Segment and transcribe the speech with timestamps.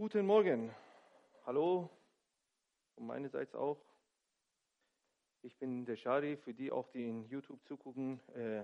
[0.00, 0.74] Guten Morgen.
[1.44, 1.90] Hallo.
[2.94, 3.76] Von meinerseits auch.
[5.42, 8.18] Ich bin der Shari, für die auch, die in YouTube zugucken.
[8.34, 8.62] Äh,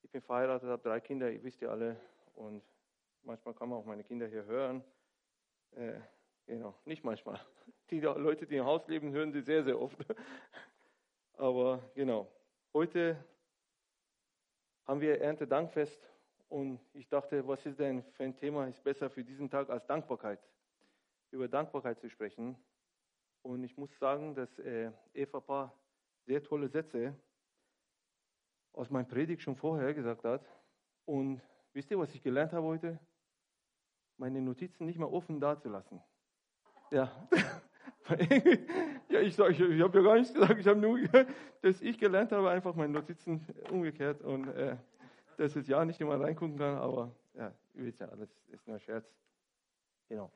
[0.00, 2.00] ich bin verheiratet, habe drei Kinder, ihr wisst ja alle.
[2.36, 2.62] Und
[3.22, 4.82] manchmal kann man auch meine Kinder hier hören.
[5.72, 6.00] Äh,
[6.46, 7.38] genau, nicht manchmal.
[7.90, 9.98] Die Leute, die im Haus leben, hören sie sehr, sehr oft.
[11.34, 12.32] Aber genau,
[12.72, 13.22] heute
[14.86, 16.15] haben wir Erntedankfest
[16.56, 19.84] und ich dachte, was ist denn für ein Thema, ist besser für diesen Tag als
[19.84, 20.40] Dankbarkeit,
[21.30, 22.56] über Dankbarkeit zu sprechen.
[23.42, 25.78] Und ich muss sagen, dass äh, Eva paar
[26.24, 27.14] sehr tolle Sätze
[28.72, 30.46] aus meinem Predigt schon vorher gesagt hat.
[31.04, 31.42] Und
[31.74, 32.98] wisst ihr, was ich gelernt habe heute?
[34.16, 36.00] Meine Notizen nicht mehr offen dazulassen.
[36.90, 37.28] Ja.
[39.10, 41.00] ja, ich, ich, ich habe ja gar nichts gesagt, ich habe nur,
[41.60, 44.78] dass ich gelernt habe, einfach meine Notizen umgekehrt und äh,
[45.36, 48.78] dass ich ja nicht immer reingucken kann, aber ja, ihr wisst ja, alles ist nur
[48.78, 49.06] Scherz.
[50.08, 50.30] Genau.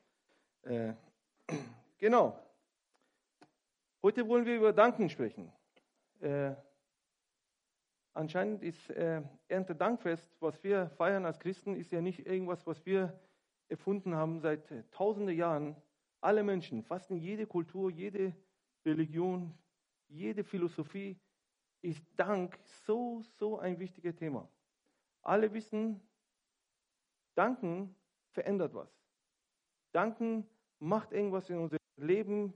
[0.63, 0.93] Äh,
[1.97, 2.37] genau.
[4.03, 5.51] Heute wollen wir über Danken sprechen.
[6.19, 6.53] Äh,
[8.13, 13.19] anscheinend ist äh, Erntedankfest, was wir feiern als Christen, ist ja nicht irgendwas, was wir
[13.69, 15.75] erfunden haben seit tausenden Jahren.
[16.19, 18.35] Alle Menschen, fast in jede Kultur, jede
[18.85, 19.57] Religion,
[20.07, 21.17] jede Philosophie
[21.81, 24.47] ist Dank so, so ein wichtiges Thema.
[25.21, 26.01] Alle wissen,
[27.35, 27.95] danken
[28.31, 28.89] verändert was.
[29.91, 30.47] Danken
[30.79, 32.53] macht irgendwas in unserem Leben,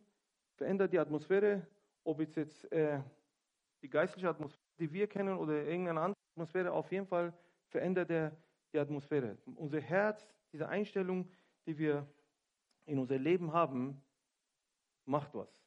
[0.55, 1.67] verändert die Atmosphäre,
[2.03, 3.01] ob es jetzt äh,
[3.81, 7.33] die geistliche Atmosphäre, die wir kennen, oder irgendeine andere Atmosphäre, auf jeden Fall
[7.67, 8.35] verändert er
[8.73, 9.37] die Atmosphäre.
[9.55, 11.29] Unser Herz, diese Einstellung,
[11.65, 12.07] die wir
[12.85, 14.01] in unser Leben haben,
[15.05, 15.63] macht was.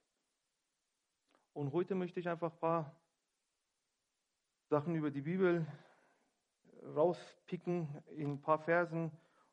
[1.52, 2.96] Und heute möchte ich einfach ein paar
[4.69, 5.66] Sachen über die Bibel
[6.95, 9.11] rauspicken in ein paar Versen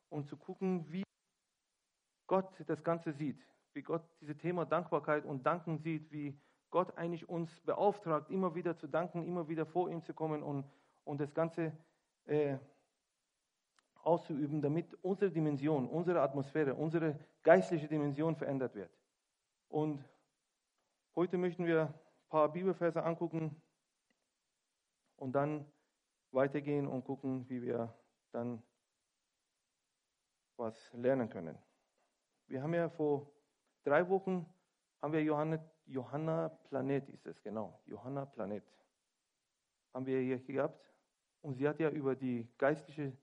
[0.10, 1.04] und zu gucken, wie
[2.28, 3.40] Gott das Ganze sieht,
[3.74, 6.40] wie Gott dieses Thema Dankbarkeit und Danken sieht, wie
[6.72, 10.66] Gott eigentlich uns beauftragt, immer wieder zu danken, immer wieder vor ihm zu kommen und,
[11.04, 11.72] und das Ganze
[12.26, 12.58] äh,
[14.04, 18.92] auszuüben, damit unsere Dimension, unsere Atmosphäre, unsere geistliche Dimension verändert wird.
[19.68, 20.04] Und
[21.16, 23.62] heute möchten wir ein paar Bibelverse angucken
[25.18, 25.66] und dann
[26.36, 27.94] weitergehen und gucken, wie wir
[28.32, 28.62] dann
[30.58, 31.58] was lernen können.
[32.48, 33.32] Wir haben ja vor
[33.84, 34.46] drei Wochen
[35.02, 38.64] haben wir Johanna, Johanna Planet, ist es genau, Johanna Planet,
[39.94, 40.84] haben wir hier gehabt.
[41.42, 43.16] Und sie hat ja über die geistliche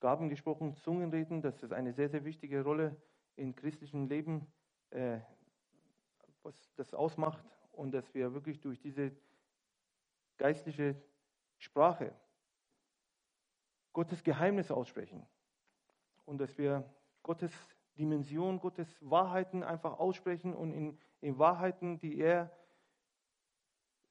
[0.00, 2.96] Gaben gesprochen, Zungenreden, dass das eine sehr, sehr wichtige Rolle
[3.36, 4.46] im christlichen Leben,
[4.90, 5.18] äh,
[6.42, 9.10] was das ausmacht und dass wir wirklich durch diese
[10.36, 10.94] geistliche
[11.58, 12.14] Sprache
[13.96, 15.26] Gottes Geheimnis aussprechen
[16.26, 16.84] und dass wir
[17.22, 17.50] Gottes
[17.96, 22.54] Dimension, Gottes Wahrheiten einfach aussprechen und in, in Wahrheiten, die er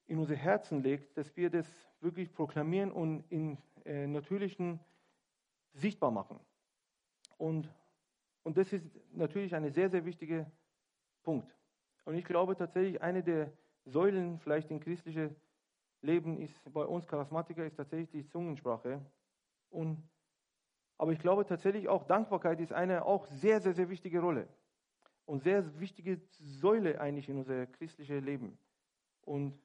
[0.07, 1.68] in unser Herzen legt, dass wir das
[2.01, 4.79] wirklich proklamieren und in äh, natürlichen
[5.74, 6.40] sichtbar machen.
[7.38, 7.72] Und,
[8.41, 10.50] und das ist natürlich ein sehr, sehr wichtiger
[11.22, 11.56] Punkt.
[12.06, 13.51] Und ich glaube tatsächlich, eine der
[13.85, 15.35] Säulen vielleicht im christlichen
[16.01, 19.00] Leben ist bei uns Charismatiker ist tatsächlich die Zungensprache.
[19.69, 20.07] Und,
[20.97, 24.47] aber ich glaube tatsächlich auch, Dankbarkeit ist eine auch sehr, sehr, sehr wichtige Rolle
[25.25, 28.57] und sehr wichtige Säule eigentlich in unser christliches Leben.
[29.21, 29.59] Und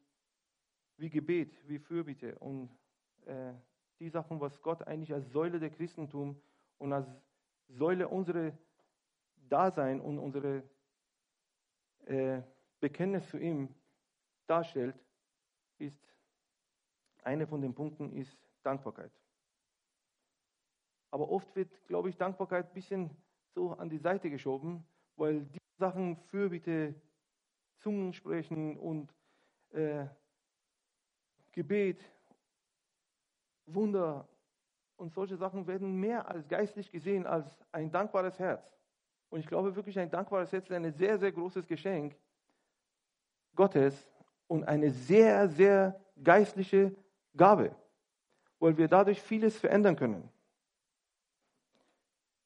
[0.96, 2.70] wie Gebet, wie Fürbitte und
[3.26, 3.52] äh,
[3.98, 6.40] die Sachen, was Gott eigentlich als Säule der Christentum
[6.78, 7.06] und als
[7.68, 8.52] Säule unserer
[9.48, 10.62] Dasein und unsere
[12.06, 12.42] äh,
[12.80, 13.74] Bekenntnis zu ihm
[14.46, 14.96] darstellt,
[15.78, 16.00] ist
[17.22, 19.12] eine von den Punkten ist Dankbarkeit.
[21.10, 23.10] Aber oft wird, glaube ich, Dankbarkeit ein bisschen
[23.54, 24.84] so an die Seite geschoben,
[25.16, 26.94] weil die Sachen Fürbitte,
[27.78, 29.12] Zungen sprechen und
[29.70, 30.06] äh,
[31.52, 32.04] Gebet,
[33.66, 34.28] Wunder
[34.96, 38.62] und solche Sachen werden mehr als geistlich gesehen als ein dankbares Herz.
[39.30, 42.16] Und ich glaube wirklich, ein dankbares Herz ist ein sehr, sehr großes Geschenk
[43.54, 44.08] Gottes
[44.46, 46.94] und eine sehr, sehr geistliche
[47.36, 47.74] Gabe,
[48.58, 50.28] weil wir dadurch vieles verändern können.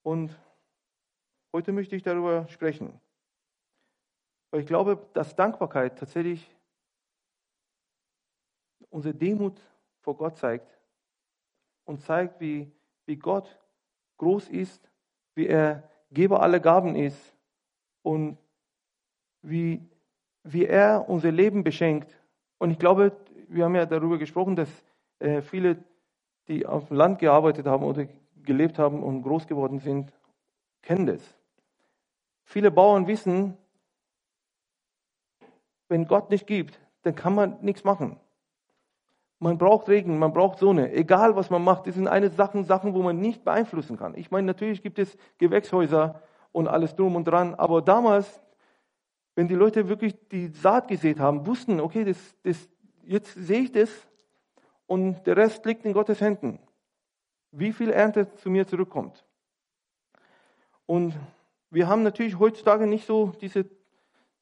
[0.04, 0.38] Und
[1.54, 3.00] heute möchte ich darüber sprechen.
[4.50, 6.54] Weil ich glaube, dass Dankbarkeit tatsächlich
[8.90, 9.58] unsere Demut
[10.02, 10.78] vor Gott zeigt
[11.86, 12.70] und zeigt, wie,
[13.06, 13.58] wie Gott
[14.18, 14.90] groß ist,
[15.34, 17.34] wie er Geber aller Gaben ist
[18.02, 18.36] und
[19.40, 19.88] wie,
[20.42, 22.14] wie er unser Leben beschenkt.
[22.58, 23.16] Und ich glaube,
[23.48, 24.68] wir haben ja darüber gesprochen, dass
[25.18, 25.82] äh, viele,
[26.46, 28.06] die auf dem Land gearbeitet haben oder
[28.44, 30.12] gelebt haben und groß geworden sind,
[30.82, 31.22] kennen das.
[32.44, 33.56] viele Bauern wissen,
[35.88, 38.18] wenn Gott nicht gibt, dann kann man nichts machen.
[39.38, 40.92] Man braucht Regen, man braucht Sonne.
[40.92, 44.14] Egal, was man macht, das sind eine Sachen, Sachen, wo man nicht beeinflussen kann.
[44.16, 48.42] Ich meine, natürlich gibt es Gewächshäuser und alles drum und dran, aber damals,
[49.34, 52.68] wenn die Leute wirklich die Saat gesät haben, wussten, okay, das, das,
[53.02, 53.90] jetzt sehe ich das
[54.86, 56.58] und der Rest liegt in Gottes Händen.
[57.56, 59.24] Wie viel Ernte zu mir zurückkommt.
[60.86, 61.14] Und
[61.70, 63.64] wir haben natürlich heutzutage nicht so diese,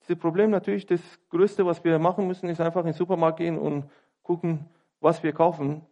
[0.03, 0.51] diese Problem.
[0.51, 3.91] Natürlich, das Größte, was wir machen müssen, ist einfach in den Supermarkt gehen und
[4.23, 4.67] gucken,
[5.01, 5.85] was wir kaufen.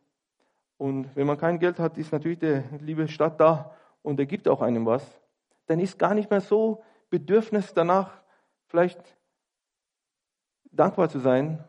[0.79, 4.49] Und wenn man kein Geld hat, ist natürlich der liebe Stadt da und der gibt
[4.49, 5.21] auch einem was.
[5.67, 8.23] Dann ist gar nicht mehr so Bedürfnis danach,
[8.67, 9.17] vielleicht
[10.73, 11.63] dankbar zu sein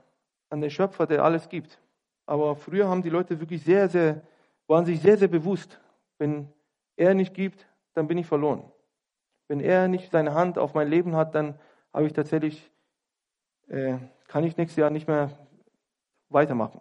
[0.49, 1.77] an den Schöpfer, der alles gibt.
[2.25, 4.21] Aber früher haben die Leute wirklich sehr, sehr,
[4.71, 5.81] waren sich sehr, sehr bewusst,
[6.17, 6.47] wenn
[6.95, 8.71] er nicht gibt, dann bin ich verloren.
[9.49, 11.59] Wenn er nicht seine Hand auf mein Leben hat, dann
[11.93, 12.71] habe ich tatsächlich,
[13.67, 13.97] äh,
[14.29, 15.37] kann ich nächstes Jahr nicht mehr
[16.29, 16.79] weitermachen.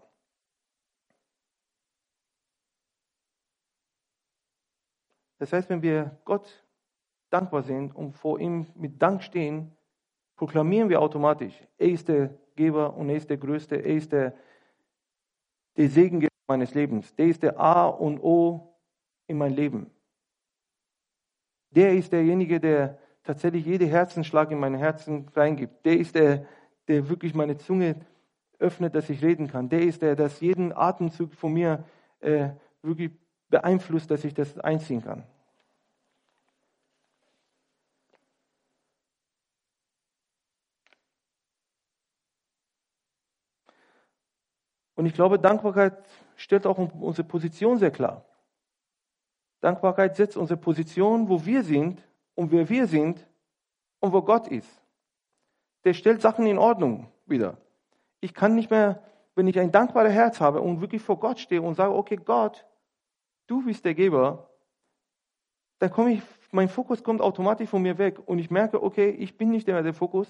[5.38, 6.64] Das heißt, wenn wir Gott
[7.28, 9.76] dankbar sind und vor ihm mit Dank stehen,
[10.36, 14.32] proklamieren wir automatisch, er ist der Geber und er ist der Größte, er ist der,
[15.76, 18.76] der Segengeber meines Lebens, der ist der A und O
[19.28, 19.88] in mein Leben.
[21.70, 25.86] Der ist derjenige, der tatsächlich jede Herzenschlag in mein Herzen reingibt.
[25.86, 26.44] Der ist der,
[26.88, 27.94] der wirklich meine Zunge
[28.58, 29.68] öffnet, dass ich reden kann.
[29.68, 31.84] Der ist der, der jeden Atemzug von mir
[32.18, 32.48] äh,
[32.82, 33.12] wirklich
[33.48, 35.22] beeinflusst, dass ich das einziehen kann.
[45.00, 45.94] Und ich glaube, Dankbarkeit
[46.36, 48.22] stellt auch unsere Position sehr klar.
[49.62, 53.26] Dankbarkeit setzt unsere Position, wo wir sind und wer wir sind
[54.00, 54.68] und wo Gott ist.
[55.84, 57.56] Der stellt Sachen in Ordnung wieder.
[58.20, 59.02] Ich kann nicht mehr,
[59.34, 62.66] wenn ich ein dankbares Herz habe und wirklich vor Gott stehe und sage, okay, Gott,
[63.46, 64.50] du bist der Geber,
[65.78, 69.38] dann komme ich, mein Fokus kommt automatisch von mir weg und ich merke, okay, ich
[69.38, 70.28] bin nicht der, der Fokus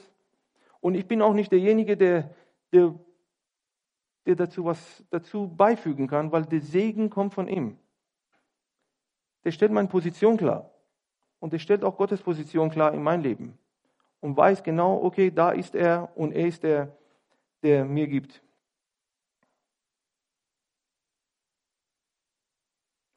[0.80, 2.30] und ich bin auch nicht derjenige, der,
[2.72, 2.94] der,
[4.26, 7.78] der dazu was dazu beifügen kann, weil der Segen kommt von ihm.
[9.44, 10.70] Der stellt meine Position klar
[11.38, 13.58] und der stellt auch Gottes Position klar in mein Leben
[14.20, 16.96] und weiß genau, okay, da ist er und er ist der,
[17.62, 18.42] der mir gibt.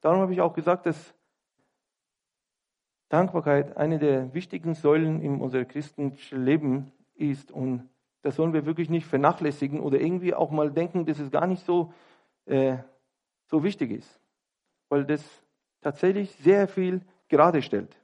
[0.01, 1.13] Darum habe ich auch gesagt, dass
[3.07, 7.51] Dankbarkeit eine der wichtigen Säulen in unserem christlichen Leben ist.
[7.51, 7.87] Und
[8.23, 11.63] das sollen wir wirklich nicht vernachlässigen oder irgendwie auch mal denken, dass es gar nicht
[11.65, 11.93] so,
[12.45, 12.77] äh,
[13.47, 14.19] so wichtig ist.
[14.89, 15.23] Weil das
[15.81, 17.95] tatsächlich sehr viel gerade stellt.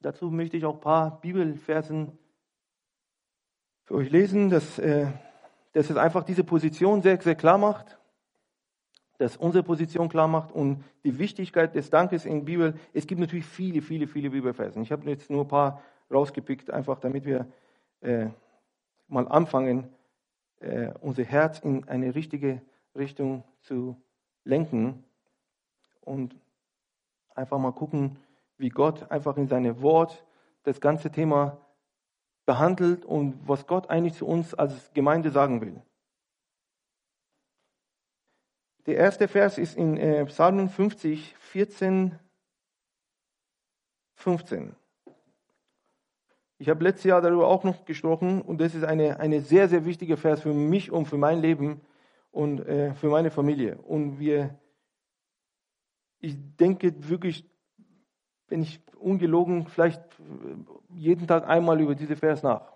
[0.00, 2.18] Dazu möchte ich auch ein paar Bibelversen
[3.84, 5.10] für euch lesen, dass, äh,
[5.72, 7.98] dass es einfach diese Position sehr, sehr klar macht,
[9.18, 12.74] dass unsere Position klar macht und die Wichtigkeit des Dankes in der Bibel.
[12.92, 14.82] Es gibt natürlich viele, viele, viele Bibelversen.
[14.82, 15.82] Ich habe jetzt nur ein paar
[16.12, 17.46] rausgepickt, einfach damit wir
[18.00, 18.26] äh,
[19.08, 19.88] mal anfangen,
[20.60, 22.60] äh, unser Herz in eine richtige
[22.94, 23.96] Richtung zu
[24.44, 25.04] lenken
[26.02, 26.36] und
[27.34, 28.16] einfach mal gucken,
[28.58, 30.24] wie Gott einfach in seinem Wort
[30.62, 31.58] das ganze Thema
[32.46, 35.82] behandelt und was Gott eigentlich zu uns als Gemeinde sagen will.
[38.86, 42.16] Der erste Vers ist in äh, Psalmen 50, 14,
[44.14, 44.76] 15.
[46.58, 49.84] Ich habe letztes Jahr darüber auch noch gesprochen und das ist eine, eine sehr, sehr
[49.84, 51.80] wichtige Vers für mich und für mein Leben
[52.30, 53.76] und äh, für meine Familie.
[53.78, 54.56] Und wir,
[56.20, 57.44] ich denke wirklich,
[58.46, 60.02] wenn ich ungelogen, vielleicht
[60.94, 62.75] jeden Tag einmal über diese Vers nach.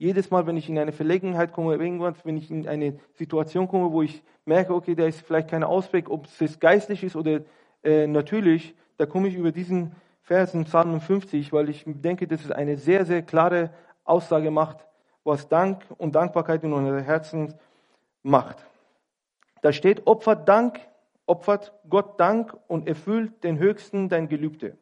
[0.00, 3.92] Jedes Mal, wenn ich in eine Verlegenheit komme, irgendwann, wenn ich in eine Situation komme,
[3.92, 7.42] wo ich merke, okay, da ist vielleicht kein Ausweg, ob es geistlich ist oder
[7.84, 12.42] äh, natürlich, da komme ich über diesen Vers in Psalm 50, weil ich denke, dass
[12.46, 14.86] es eine sehr, sehr klare Aussage macht,
[15.22, 17.52] was Dank und Dankbarkeit in unseren Herzen
[18.22, 18.56] macht.
[19.60, 20.80] Da steht, opfert Dank,
[21.26, 24.78] opfert Gott Dank und erfüllt den Höchsten dein Gelübde.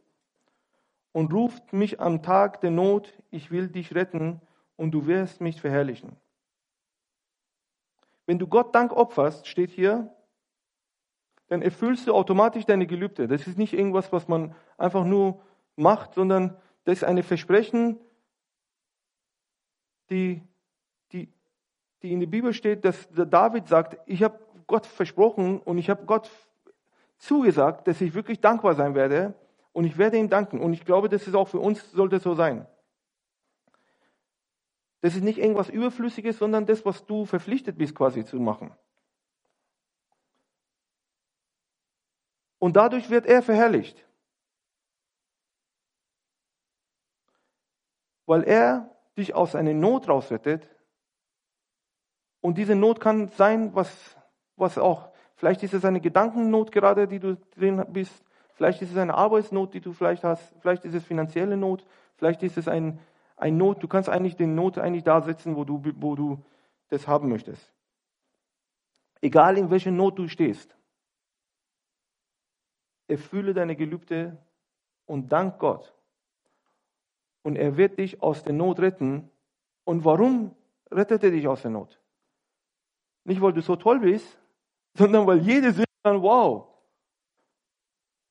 [1.10, 4.40] Und ruft mich am Tag der Not, ich will dich retten
[4.78, 6.16] und du wirst mich verherrlichen.
[8.24, 10.14] Wenn du Gott Dank opferst, steht hier,
[11.48, 13.26] dann erfüllst du automatisch deine Gelübde.
[13.26, 15.42] Das ist nicht irgendwas, was man einfach nur
[15.76, 17.98] macht, sondern das ist ein Versprechen,
[20.10, 20.42] die,
[21.12, 21.28] die,
[22.02, 26.04] die in der Bibel steht, dass David sagt, ich habe Gott versprochen und ich habe
[26.04, 26.30] Gott
[27.18, 29.34] zugesagt, dass ich wirklich dankbar sein werde
[29.72, 30.60] und ich werde ihm danken.
[30.60, 32.66] Und ich glaube, das ist auch für uns, sollte so sein.
[35.00, 38.74] Das ist nicht irgendwas Überflüssiges, sondern das, was du verpflichtet bist, quasi zu machen.
[42.58, 44.04] Und dadurch wird er verherrlicht.
[48.26, 50.68] Weil er dich aus einer Not rausrettet.
[52.40, 54.16] Und diese Not kann sein, was,
[54.56, 58.24] was auch, vielleicht ist es eine Gedankennot gerade, die du drin bist.
[58.54, 60.54] Vielleicht ist es eine Arbeitsnot, die du vielleicht hast.
[60.60, 61.86] Vielleicht ist es finanzielle Not.
[62.16, 62.98] Vielleicht ist es ein,
[63.38, 63.82] ein Not.
[63.82, 66.44] Du kannst eigentlich den Not eigentlich da setzen, wo du, wo du
[66.88, 67.72] das haben möchtest.
[69.20, 70.76] Egal in welcher Not du stehst.
[73.06, 74.36] Erfülle deine Gelübde
[75.06, 75.94] und dank Gott.
[77.42, 79.30] Und er wird dich aus der Not retten.
[79.84, 80.54] Und warum
[80.90, 81.98] rettet er dich aus der Not?
[83.24, 84.38] Nicht, weil du so toll bist,
[84.94, 86.66] sondern weil jede sieht dann, wow,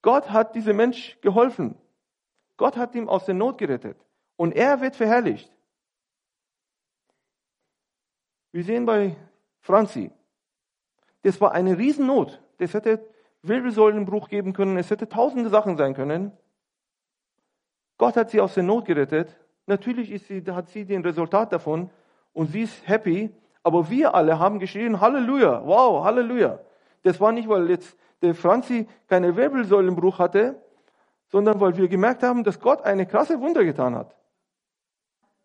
[0.02, 1.76] Gott hat diesem Mensch geholfen.
[2.56, 4.07] Gott hat ihm aus der Not gerettet.
[4.38, 5.51] Und er wird verherrlicht.
[8.51, 9.15] Wir sehen bei
[9.60, 10.12] Franzi,
[11.24, 12.41] das war eine Riesennot.
[12.60, 13.06] Das hätte
[13.41, 14.77] Wirbelsäulenbruch geben können.
[14.77, 16.32] Es hätte tausende Sachen sein können.
[17.98, 19.36] Gott hat sie aus der Not gerettet.
[19.65, 21.89] Natürlich sie, hat sie den Resultat davon
[22.34, 23.36] und sie ist happy.
[23.63, 26.60] Aber wir alle haben geschrien, Halleluja, wow, Halleluja.
[27.03, 30.62] Das war nicht, weil jetzt der Franzi keine Wirbelsäulenbruch hatte,
[31.27, 34.15] sondern weil wir gemerkt haben, dass Gott eine krasse Wunder getan hat.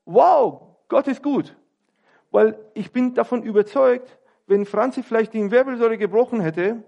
[0.04, 1.56] Wow, Gott ist gut.
[2.30, 6.82] Weil ich bin davon überzeugt, wenn Franzi vielleicht die Wirbelsäule gebrochen hätte,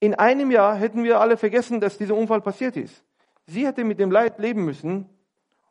[0.00, 3.04] in einem Jahr hätten wir alle vergessen, dass dieser Unfall passiert ist.
[3.46, 5.08] Sie hätte mit dem Leid leben müssen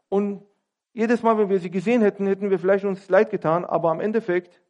[0.10, 0.46] und
[0.94, 4.00] jedes Mal, wenn wir sie gesehen hätten, hätten wir vielleicht uns leid getan, aber am
[4.00, 4.62] Endeffekt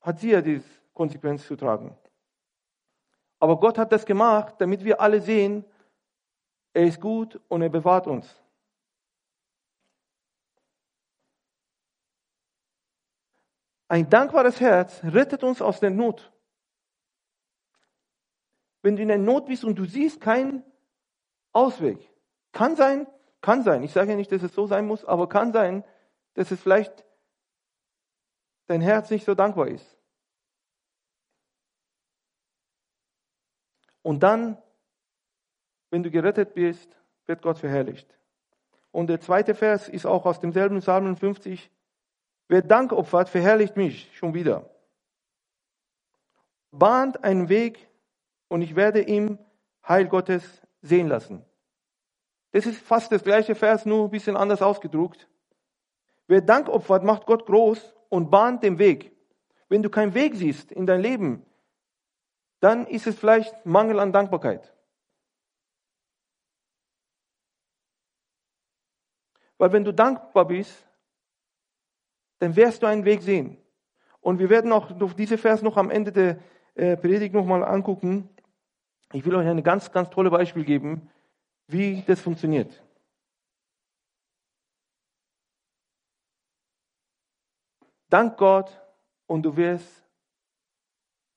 [0.00, 0.62] hat sie ja die
[0.94, 1.96] Konsequenz zu tragen.
[3.40, 5.64] Aber Gott hat das gemacht, damit wir alle sehen,
[6.72, 8.34] er ist gut und er bewahrt uns.
[13.88, 16.30] Ein dankbares Herz rettet uns aus der Not.
[18.82, 20.62] Wenn du in der Not bist und du siehst keinen
[21.52, 21.98] Ausweg,
[22.52, 23.06] kann sein,
[23.40, 25.84] kann sein, ich sage ja nicht, dass es so sein muss, aber kann sein,
[26.34, 27.04] dass es vielleicht
[28.66, 29.96] dein Herz nicht so dankbar ist.
[34.02, 34.62] Und dann,
[35.90, 36.94] wenn du gerettet bist,
[37.26, 38.18] wird Gott verherrlicht.
[38.90, 41.70] Und der zweite Vers ist auch aus demselben Psalm 50.
[42.48, 44.68] Wer Dank opfert, verherrlicht mich schon wieder.
[46.70, 47.88] Bahnt einen Weg
[48.48, 49.38] und ich werde ihm
[49.86, 51.44] Heil Gottes sehen lassen.
[52.52, 55.28] Das ist fast das gleiche Vers, nur ein bisschen anders ausgedruckt.
[56.26, 59.12] Wer Dank opfert, macht Gott groß und bahnt den Weg.
[59.68, 61.44] Wenn du keinen Weg siehst in dein Leben,
[62.60, 64.74] dann ist es vielleicht Mangel an Dankbarkeit.
[69.58, 70.87] Weil wenn du dankbar bist,
[72.38, 73.58] dann wirst du einen Weg sehen.
[74.20, 76.38] Und wir werden auch diese Vers noch am Ende der
[76.74, 78.28] äh, Predigt nochmal angucken.
[79.12, 81.08] Ich will euch ein ganz, ganz tolles Beispiel geben,
[81.66, 82.82] wie das funktioniert.
[88.10, 88.70] Dank Gott
[89.26, 90.04] und du wirst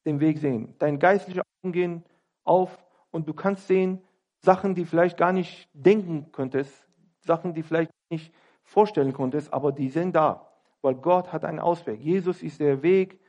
[0.05, 0.74] den Weg sehen.
[0.79, 2.05] Dein geistlicher Augen gehen
[2.43, 4.01] auf und du kannst sehen
[4.39, 6.88] Sachen, die vielleicht gar nicht denken könntest,
[7.20, 10.50] Sachen, die vielleicht nicht vorstellen konntest, aber die sind da,
[10.82, 12.00] weil Gott hat einen Ausweg.
[12.00, 13.20] Jesus ist der Weg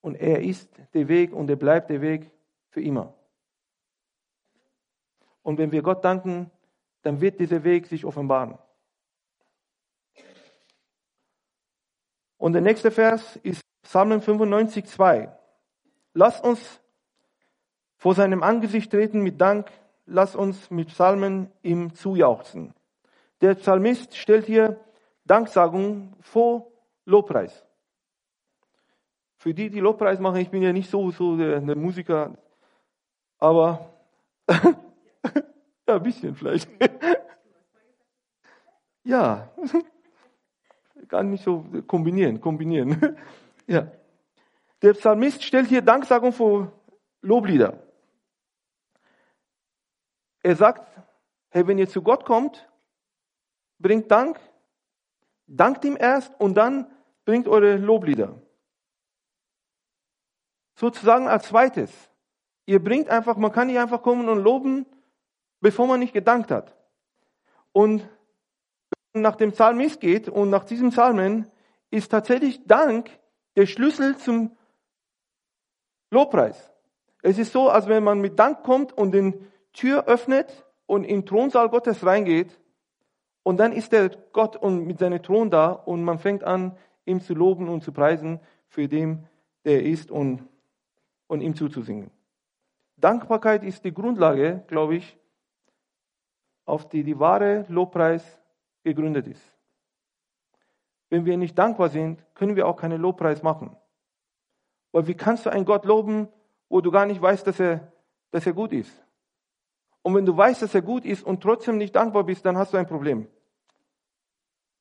[0.00, 2.30] und er ist der Weg und er bleibt der Weg
[2.68, 3.14] für immer.
[5.42, 6.50] Und wenn wir Gott danken,
[7.02, 8.58] dann wird dieser Weg sich offenbaren.
[12.36, 15.32] Und der nächste Vers ist Psalm 95, 2.
[16.12, 16.80] Lass uns
[17.96, 19.70] vor seinem Angesicht treten mit Dank,
[20.04, 22.74] lass uns mit Psalmen ihm zujauchzen.
[23.40, 24.80] Der Psalmist stellt hier
[25.26, 26.72] Danksagung vor
[27.04, 27.64] Lobpreis.
[29.36, 32.36] Für die, die Lobpreis machen, ich bin ja nicht so, so der, der Musiker,
[33.38, 33.92] aber
[34.48, 36.68] ja, ein bisschen vielleicht.
[39.04, 39.50] ja,
[41.08, 43.16] gar nicht so kombinieren, kombinieren.
[43.66, 43.90] ja.
[44.82, 46.72] Der Psalmist stellt hier Danksagung vor
[47.22, 47.82] Loblieder.
[50.42, 50.86] Er sagt,
[51.48, 52.68] hey, wenn ihr zu Gott kommt,
[53.78, 54.38] bringt Dank,
[55.46, 56.90] dankt ihm erst und dann
[57.24, 58.40] bringt eure Loblieder.
[60.74, 61.90] Sozusagen als zweites.
[62.66, 64.86] Ihr bringt einfach, man kann nicht einfach kommen und loben,
[65.60, 66.76] bevor man nicht gedankt hat.
[67.72, 68.08] Und
[69.12, 71.50] nach dem Psalmist geht und nach diesem Psalmen
[71.90, 73.10] ist tatsächlich Dank
[73.56, 74.56] der Schlüssel zum
[76.10, 76.72] Lobpreis.
[77.22, 81.20] Es ist so, als wenn man mit Dank kommt und den Tür öffnet und in
[81.20, 82.58] den Thronsaal Gottes reingeht
[83.46, 87.20] und dann ist der Gott und mit seinem Thron da und man fängt an, ihm
[87.20, 89.28] zu loben und zu preisen für den,
[89.64, 90.48] der ist und,
[91.28, 92.10] und ihm zuzusingen.
[92.96, 95.16] Dankbarkeit ist die Grundlage, glaube ich,
[96.64, 98.24] auf die die wahre Lobpreis
[98.82, 99.54] gegründet ist.
[101.08, 103.76] Wenn wir nicht dankbar sind, können wir auch keine Lobpreis machen.
[104.90, 106.26] Weil wie kannst du einen Gott loben,
[106.68, 107.92] wo du gar nicht weißt, dass er,
[108.32, 108.90] dass er gut ist?
[110.02, 112.72] Und wenn du weißt, dass er gut ist und trotzdem nicht dankbar bist, dann hast
[112.72, 113.28] du ein Problem.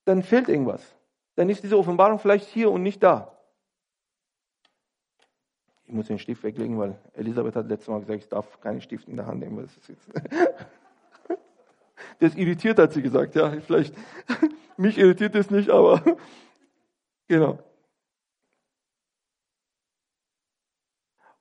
[0.06, 0.96] Dann fehlt irgendwas.
[1.36, 3.36] Dann ist diese Offenbarung vielleicht hier und nicht da.
[5.88, 9.08] Ich muss den Stift weglegen, weil Elisabeth hat letztes Mal gesagt, ich darf keinen Stift
[9.08, 9.58] in der Hand nehmen.
[9.58, 10.10] Das, ist
[12.20, 13.36] das irritiert, hat sie gesagt.
[13.36, 13.94] Ja, vielleicht,
[14.78, 16.02] mich irritiert es nicht, aber
[17.28, 17.60] genau.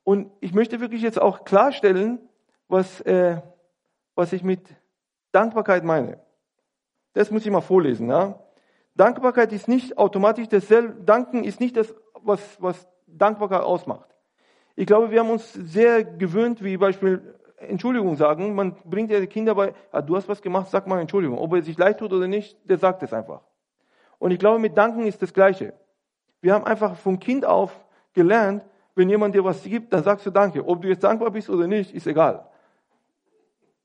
[0.03, 2.19] Und ich möchte wirklich jetzt auch klarstellen,
[2.67, 3.41] was, äh,
[4.13, 4.61] was ich mit
[5.31, 6.19] Dankbarkeit meine.
[7.13, 8.09] Das muss ich mal vorlesen.
[8.09, 8.39] Ja?
[8.95, 14.09] Dankbarkeit ist nicht automatisch dasselbe, Danken ist nicht das, was, was Dankbarkeit ausmacht.
[14.75, 18.55] Ich glaube, wir haben uns sehr gewöhnt, wie Beispiel Entschuldigung sagen.
[18.55, 21.37] Man bringt ja die Kinder bei, ah, du hast was gemacht, sag mal Entschuldigung.
[21.37, 23.41] Ob er sich leid tut oder nicht, der sagt es einfach.
[24.19, 25.73] Und ich glaube, mit Danken ist das Gleiche.
[26.41, 27.71] Wir haben einfach vom Kind auf
[28.13, 30.65] gelernt, wenn jemand dir was gibt, dann sagst du Danke.
[30.65, 32.47] Ob du jetzt dankbar bist oder nicht, ist egal.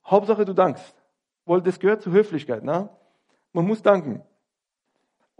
[0.06, 0.94] Hauptsache du dankst.
[1.44, 2.62] Weil das gehört zur Höflichkeit.
[2.62, 2.88] Ne?
[3.52, 4.22] Man muss danken.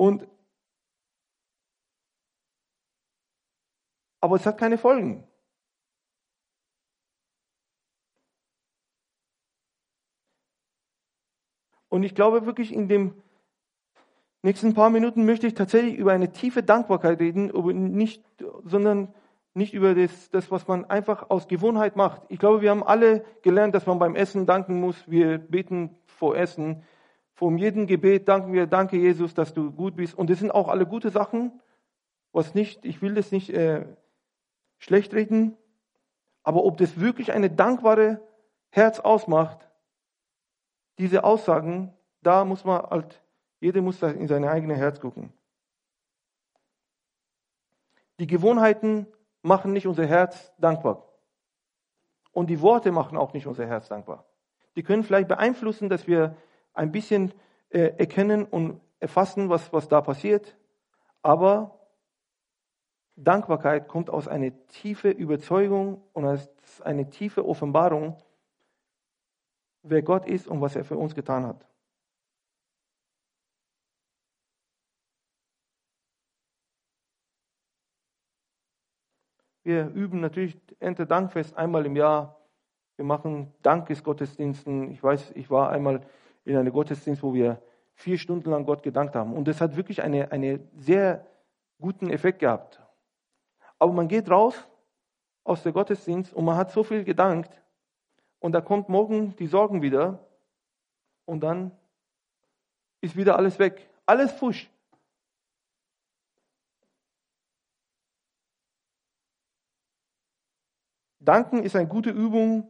[0.00, 0.26] Und
[4.23, 5.28] aber es hat keine Folgen.
[11.90, 13.12] Und ich glaube wirklich, in den
[14.40, 17.49] nächsten paar Minuten möchte ich tatsächlich über eine tiefe Dankbarkeit reden,
[17.95, 18.25] nicht,
[18.64, 19.12] sondern
[19.52, 22.23] nicht über das, das, was man einfach aus Gewohnheit macht.
[22.30, 25.10] Ich glaube, wir haben alle gelernt, dass man beim Essen danken muss.
[25.10, 26.84] Wir beten vor Essen.
[27.40, 30.12] Vor jedem Gebet danken wir, danke Jesus, dass du gut bist.
[30.12, 31.58] Und das sind auch alle gute Sachen.
[32.32, 33.86] Was nicht, ich will das nicht äh,
[34.76, 35.56] schlecht reden.
[36.42, 38.20] Aber ob das wirklich eine dankbare
[38.68, 39.70] Herz ausmacht,
[40.98, 43.22] diese Aussagen, da muss man halt,
[43.58, 45.32] jeder muss in sein eigenes Herz gucken.
[48.18, 49.06] Die Gewohnheiten
[49.40, 51.08] machen nicht unser Herz dankbar.
[52.32, 54.26] Und die Worte machen auch nicht unser Herz dankbar.
[54.76, 56.36] Die können vielleicht beeinflussen, dass wir
[56.73, 57.33] ein bisschen
[57.71, 60.56] äh, erkennen und erfassen, was, was da passiert.
[61.23, 61.78] Aber
[63.17, 66.49] Dankbarkeit kommt aus einer tiefen Überzeugung und aus
[66.83, 68.17] einer tiefen Offenbarung
[69.83, 71.67] wer Gott ist und was er für uns getan hat.
[79.63, 82.41] Wir üben natürlich Ente Dankfest einmal im Jahr.
[82.97, 84.91] Wir machen Dankesgottesdiensten.
[84.91, 86.06] Ich weiß, ich war einmal
[86.44, 87.62] in einem Gottesdienst, wo wir
[87.94, 89.34] vier Stunden lang Gott gedankt haben.
[89.34, 91.26] Und das hat wirklich einen eine sehr
[91.78, 92.80] guten Effekt gehabt.
[93.78, 94.54] Aber man geht raus
[95.44, 97.60] aus der Gottesdienst und man hat so viel gedankt,
[98.40, 100.26] und da kommt morgen die Sorgen wieder
[101.26, 101.70] und dann
[103.02, 103.88] ist wieder alles weg.
[104.06, 104.70] Alles fusch.
[111.18, 112.66] Danken ist eine gute Übung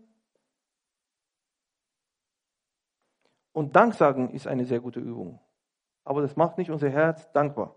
[3.61, 5.38] und Danksagen ist eine sehr gute Übung.
[6.05, 7.77] Aber das macht nicht unser Herz dankbar.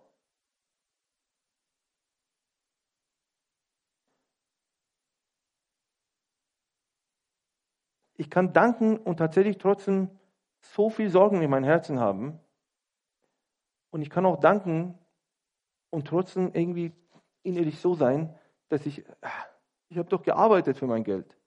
[8.23, 10.09] ich kann danken und tatsächlich trotzdem
[10.61, 12.39] so viel Sorgen in meinem Herzen haben.
[13.91, 14.97] Und ich kann auch danken
[15.89, 16.93] und trotzdem irgendwie
[17.43, 18.33] innerlich so sein,
[18.69, 19.03] dass ich,
[19.89, 21.37] ich habe doch gearbeitet für mein Geld.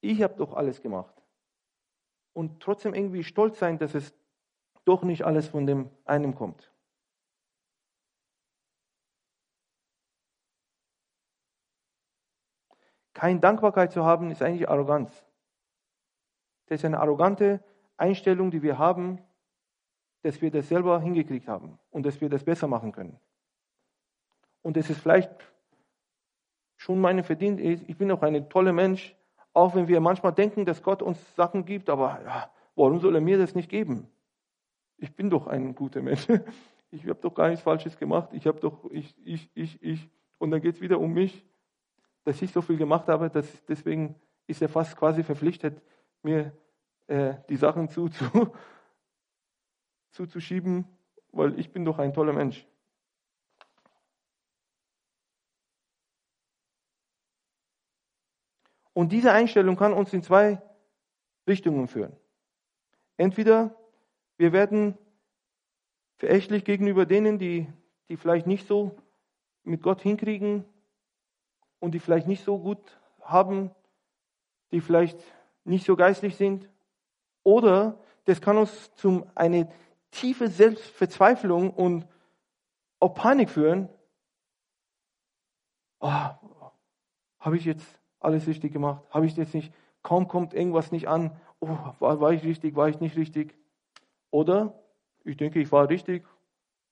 [0.00, 1.19] Ich habe doch alles gemacht.
[2.32, 4.14] Und trotzdem irgendwie stolz sein, dass es
[4.84, 6.70] doch nicht alles von dem einen kommt.
[13.12, 15.10] Keine Dankbarkeit zu haben, ist eigentlich Arroganz.
[16.66, 17.62] Das ist eine arrogante
[17.96, 19.18] Einstellung, die wir haben,
[20.22, 23.18] dass wir das selber hingekriegt haben und dass wir das besser machen können.
[24.62, 25.30] Und es ist vielleicht
[26.76, 27.62] schon meine Verdienst.
[27.62, 29.16] Ich bin auch ein toller Mensch,
[29.52, 33.20] auch wenn wir manchmal denken, dass Gott uns Sachen gibt, aber ja, warum soll er
[33.20, 34.08] mir das nicht geben?
[34.96, 36.26] Ich bin doch ein guter Mensch.
[36.92, 38.30] Ich habe doch gar nichts Falsches gemacht.
[38.32, 40.10] Ich habe doch, ich, ich, ich, ich.
[40.38, 41.46] Und dann geht es wieder um mich,
[42.24, 44.16] dass ich so viel gemacht habe, dass deswegen
[44.48, 45.80] ist er fast quasi verpflichtet,
[46.22, 46.52] mir
[47.06, 48.24] äh, die Sachen zuzu,
[50.10, 50.84] zuzuschieben,
[51.30, 52.66] weil ich bin doch ein toller Mensch.
[59.00, 60.60] Und diese Einstellung kann uns in zwei
[61.48, 62.14] Richtungen führen.
[63.16, 63.74] Entweder
[64.36, 64.98] wir werden
[66.18, 67.66] verächtlich gegenüber denen, die,
[68.10, 68.98] die vielleicht nicht so
[69.62, 70.66] mit Gott hinkriegen
[71.78, 73.70] und die vielleicht nicht so gut haben,
[74.70, 75.18] die vielleicht
[75.64, 76.68] nicht so geistlich sind.
[77.42, 79.72] Oder das kann uns zu eine
[80.10, 82.06] tiefe Selbstverzweiflung und
[82.98, 83.88] auch Panik führen.
[86.00, 86.12] Oh,
[87.38, 89.02] habe ich jetzt alles richtig gemacht?
[89.10, 89.72] Habe ich jetzt nicht?
[90.02, 91.32] Kaum kommt irgendwas nicht an.
[91.58, 92.76] Oh, war, war ich richtig?
[92.76, 93.54] War ich nicht richtig?
[94.30, 94.74] Oder
[95.24, 96.24] ich denke, ich war richtig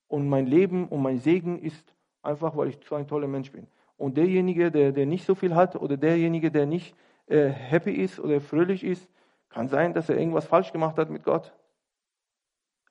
[0.07, 3.67] und mein Leben und mein Segen ist einfach, weil ich so ein toller Mensch bin.
[3.97, 6.95] Und derjenige, der, der nicht so viel hat oder derjenige, der nicht
[7.27, 9.09] äh, happy ist oder fröhlich ist,
[9.49, 11.53] kann sein, dass er irgendwas falsch gemacht hat mit Gott.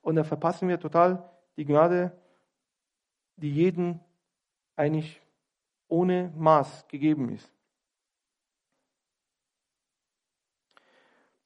[0.01, 2.11] Und dann verpassen wir total die Gnade,
[3.37, 3.99] die jeden
[4.75, 5.21] eigentlich
[5.87, 7.51] ohne Maß gegeben ist.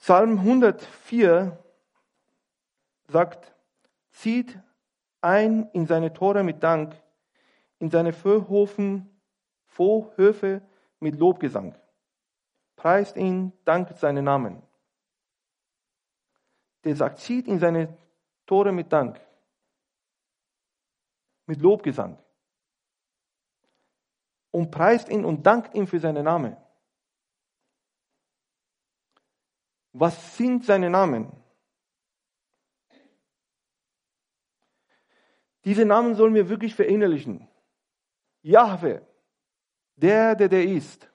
[0.03, 1.57] Psalm 104
[3.07, 3.55] sagt,
[4.11, 4.59] zieht
[5.21, 7.01] ein in seine Tore mit Dank,
[7.79, 9.09] in seine Vorhofen,
[9.63, 10.61] Vorhöfe
[10.99, 11.73] mit Lobgesang.
[12.75, 14.61] Preist ihn, dankt seinen Namen.
[16.83, 17.97] Der sagt, zieht in seine
[18.45, 19.21] Tore mit Dank,
[21.45, 22.17] mit Lobgesang.
[24.51, 26.57] Und preist ihn und dankt ihm für seinen Namen.
[29.93, 31.31] Was sind seine Namen?
[35.65, 37.47] Diese Namen sollen wir wirklich verinnerlichen.
[38.41, 39.01] Jahwe,
[39.95, 41.09] der, der der ist,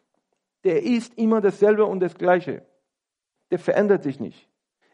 [0.64, 2.64] der ist immer dasselbe und das Gleiche.
[3.50, 4.48] Der verändert sich nicht.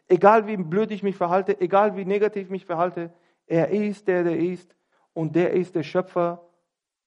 [0.07, 3.13] Egal wie blöd ich mich verhalte, egal wie negativ ich mich verhalte,
[3.47, 4.75] er ist der, der ist
[5.13, 6.47] und der ist der Schöpfer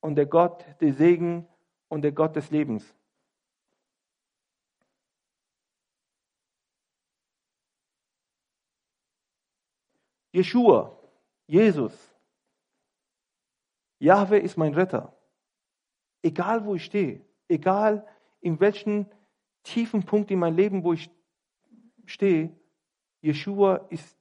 [0.01, 1.47] und der Gott der Segen
[1.89, 2.95] und der Gott des Lebens.
[10.33, 10.99] Jeshua,
[11.47, 11.95] Jesus,
[13.99, 15.17] Jahwe ist mein Retter.
[16.23, 18.07] Egal wo ich stehe, egal
[18.41, 19.07] in welchem
[19.63, 21.11] tiefen Punkt in meinem Leben, wo ich
[22.05, 22.55] stehe,
[23.21, 24.17] Jeshua ist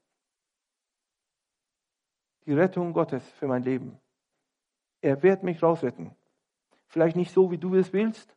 [2.45, 3.99] die Rettung Gottes für mein Leben.
[5.01, 6.15] Er wird mich rausretten.
[6.87, 8.35] Vielleicht nicht so, wie du es willst,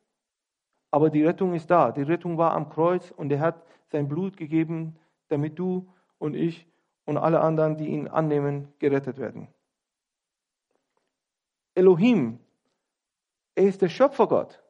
[0.91, 1.93] aber die Rettung ist da.
[1.93, 6.70] Die Rettung war am Kreuz und er hat sein Blut gegeben, damit du und ich
[7.11, 9.49] und alle anderen, die ihn annehmen, gerettet werden.
[11.75, 12.38] Elohim,
[13.57, 14.62] er ist der Schöpfergott.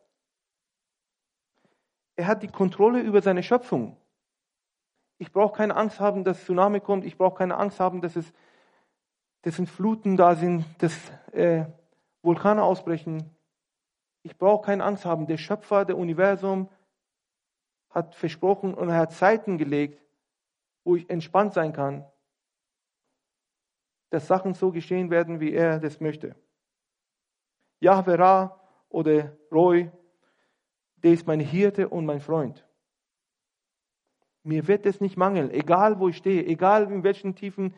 [2.17, 3.99] Er hat die Kontrolle über seine Schöpfung.
[5.19, 7.05] Ich brauche keine Angst haben, dass Tsunami kommt.
[7.05, 8.33] Ich brauche keine Angst haben, dass es
[9.43, 10.95] dass Fluten da sind, dass
[11.33, 11.67] äh,
[12.23, 13.37] Vulkane ausbrechen.
[14.23, 15.27] Ich brauche keine Angst haben.
[15.27, 16.71] Der Schöpfer der Universum
[17.91, 20.03] hat versprochen und er hat Zeiten gelegt,
[20.85, 22.10] wo ich entspannt sein kann,
[24.11, 26.35] dass Sachen so geschehen werden, wie er das möchte.
[27.81, 29.91] Yahweh Ra oder Roy,
[30.97, 32.67] der ist mein Hirte und mein Freund.
[34.43, 37.75] Mir wird es nicht mangeln, egal wo ich stehe, egal in welchen tiefen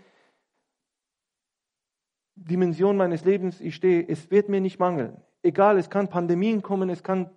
[2.34, 5.20] Dimensionen meines Lebens ich stehe, es wird mir nicht mangeln.
[5.42, 7.30] Egal, es kann Pandemien kommen, es kann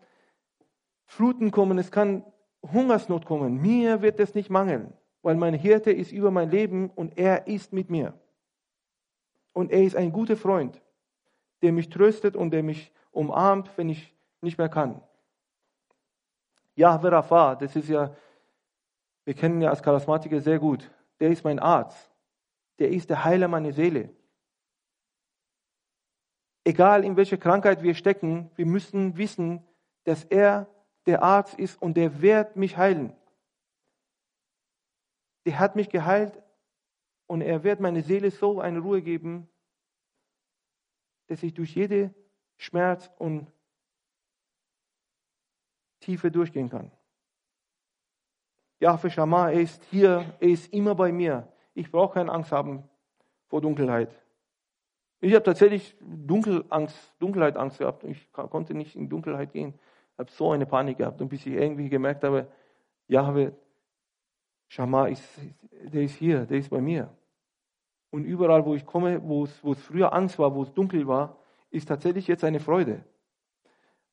[1.06, 2.24] Fluten kommen, es kann
[2.62, 3.62] Hungersnot kommen.
[3.62, 7.74] Mir wird es nicht mangeln, weil mein Hirte ist über mein Leben und er ist
[7.74, 8.14] mit mir.
[9.56, 10.82] Und er ist ein guter Freund,
[11.62, 15.02] der mich tröstet und der mich umarmt, wenn ich nicht mehr kann.
[16.76, 18.14] Yahweh Rapha, das ist ja,
[19.24, 20.92] wir kennen ja als Charismatiker sehr gut,
[21.22, 22.12] der ist mein Arzt.
[22.80, 24.10] Der ist der Heiler meiner Seele.
[26.66, 29.66] Egal in welcher Krankheit wir stecken, wir müssen wissen,
[30.04, 30.68] dass er
[31.06, 33.16] der Arzt ist und der wird mich heilen.
[35.46, 36.44] Der hat mich geheilt
[37.28, 39.48] und er wird meine Seele so eine Ruhe geben,
[41.28, 42.14] dass ich durch jede
[42.58, 43.52] Schmerz und
[46.00, 46.92] Tiefe durchgehen kann.
[48.80, 51.52] Jahwe er ist hier, er ist immer bei mir.
[51.74, 52.84] Ich brauche keine Angst haben
[53.48, 54.14] vor Dunkelheit.
[55.22, 58.04] Ich habe tatsächlich Dunkelangst, Dunkelheit Angst gehabt.
[58.04, 59.74] Ich konnte nicht in Dunkelheit gehen.
[60.14, 61.22] Ich habe so eine Panik gehabt.
[61.22, 62.48] Und bis ich irgendwie gemerkt habe,
[63.08, 63.56] Jahwe
[64.68, 65.24] Shammah, ist,
[65.84, 67.10] der ist hier, der ist bei mir.
[68.12, 71.08] Und überall, wo ich komme, wo es, wo es früher Angst war, wo es dunkel
[71.08, 71.38] war,
[71.70, 73.04] ist tatsächlich jetzt eine Freude.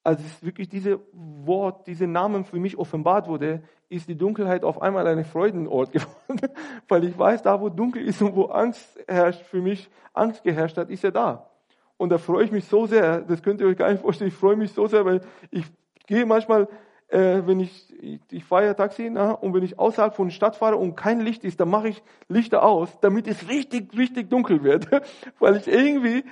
[0.02, 4.82] Als es wirklich diese Wort, diese Namen für mich offenbart wurde, ist die Dunkelheit auf
[4.82, 6.52] einmal ein Freudenort geworden.
[6.88, 10.76] Weil ich weiß, da wo dunkel ist und wo Angst herrscht, für mich Angst geherrscht
[10.76, 11.48] hat, ist er da.
[11.96, 14.36] Und da freue ich mich so sehr, das könnt ihr euch gar nicht vorstellen, ich
[14.36, 15.20] freue mich so sehr, weil
[15.52, 15.64] ich
[16.06, 16.66] gehe manchmal
[17.12, 20.34] äh, wenn ich, ich, ich fahre ja Taxi, na, und wenn ich außerhalb von der
[20.34, 24.30] Stadt fahre und kein Licht ist, dann mache ich Lichter aus, damit es richtig, richtig
[24.30, 24.88] dunkel wird.
[25.38, 26.24] Weil ich irgendwie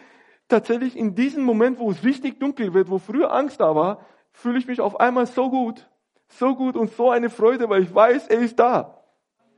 [0.49, 4.59] tatsächlich in diesem Moment, wo es richtig dunkel wird, wo früher Angst da war, fühle
[4.59, 5.89] ich mich auf einmal so gut,
[6.29, 9.05] so gut und so eine Freude, weil ich weiß, er ist da.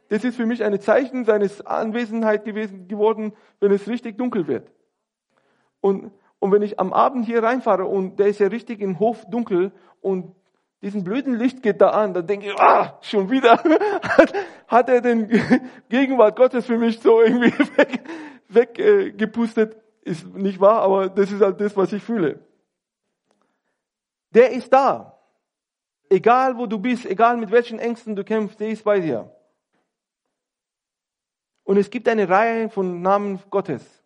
[0.09, 4.71] Das ist für mich ein Zeichen seines Anwesenheit gewesen, geworden, wenn es richtig dunkel wird.
[5.81, 9.25] Und, und wenn ich am Abend hier reinfahre und der ist ja richtig im Hof
[9.31, 10.35] dunkel und
[10.83, 13.53] diesen blöden Licht geht da an, dann denke ich, ah, schon wieder
[14.03, 14.33] hat,
[14.67, 15.29] hat er den
[15.89, 17.53] Gegenwart Gottes für mich so irgendwie
[18.49, 19.75] weggepustet.
[19.75, 22.41] Weg, äh, ist nicht wahr, aber das ist halt das, was ich fühle.
[24.35, 25.19] Der ist da.
[26.11, 29.31] Egal wo du bist, egal mit welchen Ängsten du kämpfst, der ist bei dir.
[31.63, 34.05] Und es gibt eine Reihe von Namen Gottes,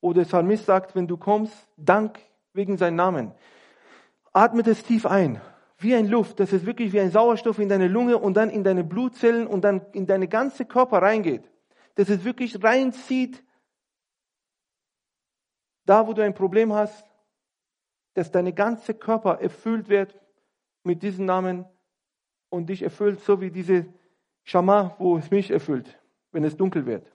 [0.00, 2.20] wo der Psalmist sagt, wenn du kommst, dank
[2.52, 3.34] wegen seinem Namen.
[4.32, 5.40] Atme es tief ein,
[5.78, 8.64] wie ein Luft, dass es wirklich wie ein Sauerstoff in deine Lunge und dann in
[8.64, 11.50] deine Blutzellen und dann in deine ganze Körper reingeht.
[11.96, 13.44] Dass es wirklich reinzieht,
[15.84, 17.04] da wo du ein Problem hast,
[18.14, 20.18] dass deine ganze Körper erfüllt wird
[20.84, 21.64] mit diesem Namen
[22.48, 23.86] und dich erfüllt, so wie diese
[24.44, 26.00] Schama, wo es mich erfüllt
[26.32, 27.10] wenn es dunkel wird.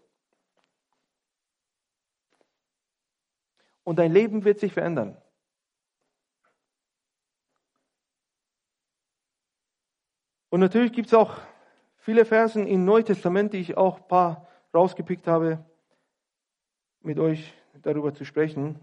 [3.83, 5.17] Und dein Leben wird sich verändern.
[10.55, 11.35] Und natürlich gibt es auch
[11.97, 15.59] viele Versen im Neuen Testament, die ich auch ein paar rausgepickt habe,
[17.01, 18.79] mit euch darüber zu sprechen.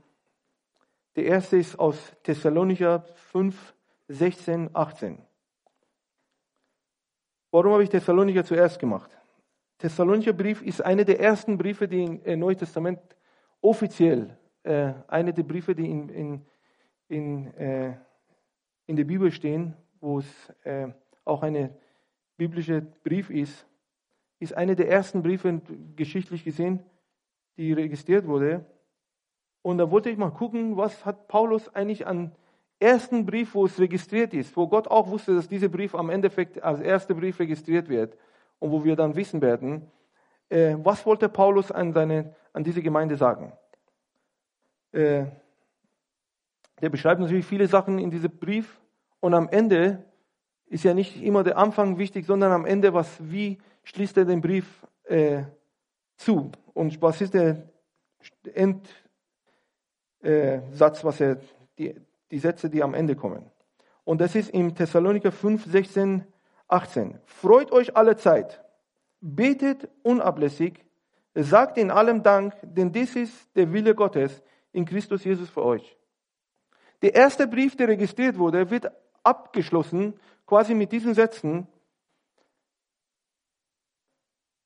[1.17, 3.75] Der erste ist aus Thessalonicher 5,
[4.09, 5.25] 16, 18.
[7.51, 9.19] Warum habe ich Thessalonicher zuerst gemacht?
[9.79, 13.01] Thessalonicher Brief ist einer der ersten Briefe, die im äh, Neuen Testament
[13.63, 16.47] offiziell, äh, eine der Briefe, die in, in,
[17.09, 17.97] in, äh,
[18.85, 20.93] in der Bibel stehen, wo es äh,
[21.25, 21.71] auch ein
[22.37, 23.67] biblischer Brief ist,
[24.39, 25.61] ist einer der ersten Briefe,
[25.95, 26.81] geschichtlich gesehen,
[27.57, 28.65] die registriert wurde.
[29.63, 32.33] Und da wollte ich mal gucken, was hat Paulus eigentlich an
[32.81, 36.63] ersten Brief, wo es registriert ist, wo Gott auch wusste, dass dieser Brief am Endeffekt
[36.63, 38.17] als erster Brief registriert wird
[38.59, 39.89] und wo wir dann wissen werden,
[40.49, 43.53] äh, was wollte Paulus an, seine, an diese Gemeinde sagen.
[44.91, 45.27] Äh,
[46.81, 48.81] der beschreibt natürlich viele Sachen in diesem Brief
[49.21, 50.05] und am Ende
[50.73, 54.41] ist ja nicht immer der Anfang wichtig, sondern am Ende, was, wie schließt er den
[54.41, 55.43] Brief äh,
[56.17, 57.69] zu und was ist der
[58.55, 58.91] Endsatz,
[60.23, 61.41] äh, was er,
[61.79, 61.95] die,
[62.31, 63.51] die Sätze, die am Ende kommen.
[64.05, 66.25] Und das ist im Thessaloniker 5, 16
[66.69, 67.19] 18.
[67.27, 68.65] Freut euch alle Zeit,
[69.21, 70.87] betet unablässig,
[71.35, 75.99] sagt in allem Dank, denn dies ist der Wille Gottes in Christus Jesus für euch.
[77.03, 78.91] Der erste Brief, der registriert wurde, wird
[79.23, 81.67] abgeschlossen quasi mit diesen Sätzen.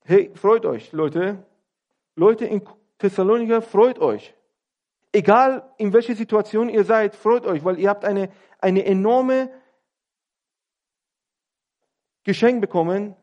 [0.05, 1.45] Hey, freut euch, Leute.
[2.15, 2.63] Leute in
[2.99, 4.35] Thessaloniker, freut euch.
[5.13, 9.51] Egal in welcher Situation ihr seid, freut euch, weil ihr habt eine, eine enorme
[12.25, 13.15] Geschenk bekommen,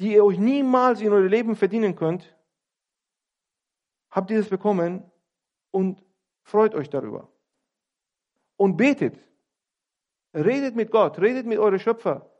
[0.00, 2.36] die ihr euch niemals in eurem Leben verdienen könnt,
[4.10, 5.10] habt ihr es bekommen
[5.70, 6.02] und
[6.42, 7.28] freut euch darüber.
[8.56, 9.18] Und betet.
[10.34, 12.30] Redet mit Gott, redet mit eurem Schöpfer.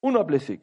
[0.00, 0.60] Unablässig.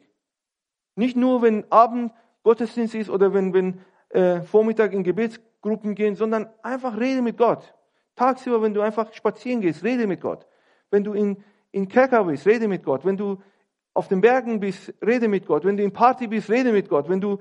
[0.94, 6.48] Nicht nur, wenn Abend Gottesdienst ist oder wenn, wenn äh, Vormittag in Gebetsgruppen gehen, sondern
[6.62, 7.74] einfach rede mit Gott.
[8.14, 10.46] Tagsüber, wenn du einfach spazieren gehst, rede mit Gott.
[10.90, 13.04] Wenn du in, in Kerker bist, rede mit Gott.
[13.04, 13.40] Wenn du
[13.94, 15.64] auf den Bergen bist, rede mit Gott.
[15.64, 17.08] Wenn du in Party bist, rede mit Gott.
[17.08, 17.38] Wenn du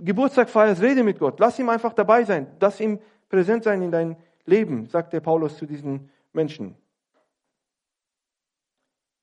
[0.00, 1.40] Geburtstag feierst, rede mit Gott.
[1.40, 2.46] Lass ihm einfach dabei sein.
[2.60, 6.76] Lass ihm präsent sein in dein Leben, sagt der Paulus zu diesen Menschen.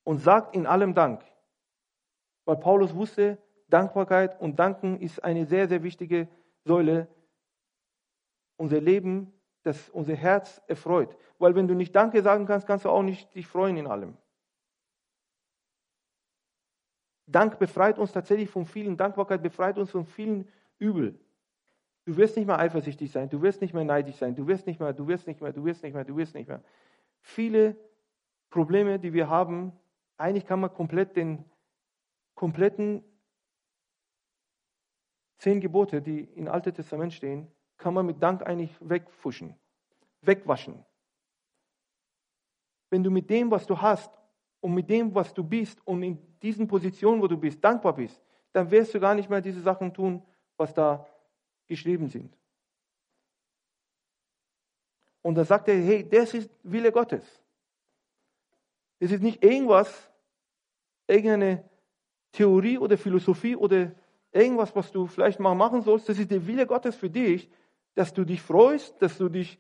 [0.03, 1.23] Und sagt in allem Dank.
[2.45, 3.37] Weil Paulus wusste,
[3.69, 6.27] Dankbarkeit und Danken ist eine sehr, sehr wichtige
[6.65, 7.07] Säule.
[8.57, 11.15] Unser Leben, das unser Herz erfreut.
[11.39, 14.17] Weil wenn du nicht Danke sagen kannst, kannst du auch nicht dich freuen in allem.
[17.25, 21.19] Dank befreit uns tatsächlich von vielen, Dankbarkeit befreit uns von vielen Übel.
[22.05, 24.79] Du wirst nicht mehr eifersüchtig sein, du wirst nicht mehr neidisch sein, du wirst nicht
[24.79, 26.61] mehr, du wirst nicht mehr, du wirst nicht mehr, du wirst nicht mehr.
[27.21, 27.77] Viele
[28.49, 29.71] Probleme, die wir haben,
[30.17, 31.43] eigentlich kann man komplett den
[32.35, 33.03] kompletten
[35.37, 39.55] zehn Gebote, die im Alten Testament stehen, kann man mit Dank eigentlich wegfuschen,
[40.21, 40.85] wegwaschen.
[42.89, 44.11] Wenn du mit dem, was du hast
[44.61, 48.21] und mit dem, was du bist und in diesen Positionen, wo du bist, dankbar bist,
[48.53, 51.05] dann wirst du gar nicht mehr diese Sachen tun, was da
[51.67, 52.37] geschrieben sind.
[55.21, 57.42] Und da sagt er, hey, das ist Wille Gottes.
[59.03, 60.09] Es ist nicht irgendwas,
[61.07, 61.69] irgendeine
[62.31, 63.91] Theorie oder Philosophie oder
[64.31, 66.07] irgendwas, was du vielleicht mal machen sollst.
[66.07, 67.51] Das ist der Wille Gottes für dich,
[67.95, 69.59] dass du dich freust, dass du dich,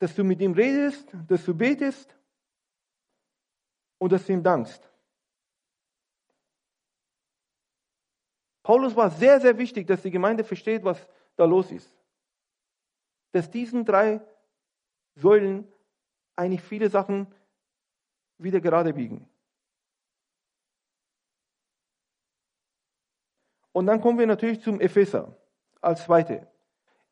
[0.00, 2.18] dass du mit ihm redest, dass du betest
[3.98, 4.90] und dass du ihm dankst.
[8.64, 10.98] Paulus war sehr, sehr wichtig, dass die Gemeinde versteht, was
[11.36, 11.96] da los ist.
[13.30, 14.20] Dass diesen drei
[15.14, 15.72] Säulen
[16.34, 17.32] eigentlich viele Sachen
[18.42, 19.28] wieder gerade biegen.
[23.72, 25.36] Und dann kommen wir natürlich zum Epheser
[25.80, 26.46] als zweite.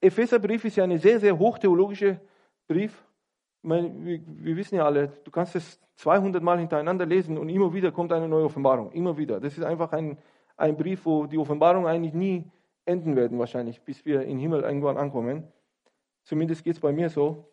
[0.00, 2.20] Epheserbrief ist ja ein sehr, sehr hochtheologischer
[2.66, 3.04] Brief.
[3.62, 8.12] Wir, wissen ja alle, du kannst es 200 Mal hintereinander lesen und immer wieder kommt
[8.12, 8.92] eine neue Offenbarung.
[8.92, 9.40] Immer wieder.
[9.40, 10.18] Das ist einfach ein,
[10.56, 12.50] ein Brief, wo die Offenbarungen eigentlich nie
[12.84, 15.52] enden werden, wahrscheinlich, bis wir in den Himmel irgendwann ankommen.
[16.24, 17.48] Zumindest geht es bei mir so.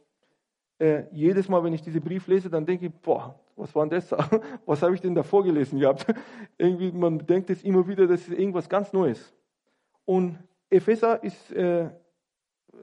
[0.78, 4.02] Äh, jedes Mal, wenn ich diesen Brief lese, dann denke ich, boah, was war denn
[4.02, 4.12] das?
[4.66, 6.06] Was habe ich denn da vorgelesen gehabt?
[6.58, 9.34] Irgendwie, man denkt es immer wieder, das ist irgendwas ganz Neues.
[10.04, 10.38] Und
[10.70, 11.90] Epheser ist, äh,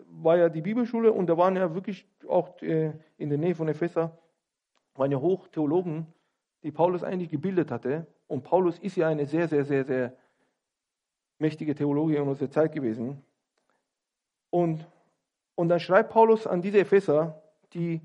[0.06, 3.68] war ja die Bibelschule und da waren ja wirklich auch äh, in der Nähe von
[3.68, 4.16] Epheser,
[4.94, 6.06] waren ja Hochtheologen,
[6.62, 8.06] die Paulus eigentlich gebildet hatte.
[8.26, 10.16] Und Paulus ist ja eine sehr, sehr, sehr, sehr
[11.38, 13.22] mächtige Theologie in unserer Zeit gewesen.
[14.48, 14.86] Und,
[15.54, 17.41] und dann schreibt Paulus an diese Epheser,
[17.74, 18.00] die,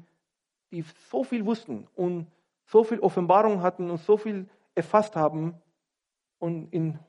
[0.71, 2.27] die so viel wussten und
[2.65, 5.55] so viel Offenbarung hatten und so viel erfasst haben
[6.39, 6.99] und in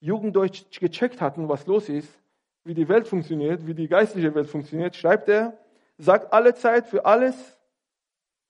[0.00, 2.08] Jugenddeutsch gecheckt hatten, was los ist,
[2.64, 5.58] wie die Welt funktioniert, wie die geistliche Welt funktioniert, schreibt er,
[5.98, 7.58] sagt alle Zeit für alles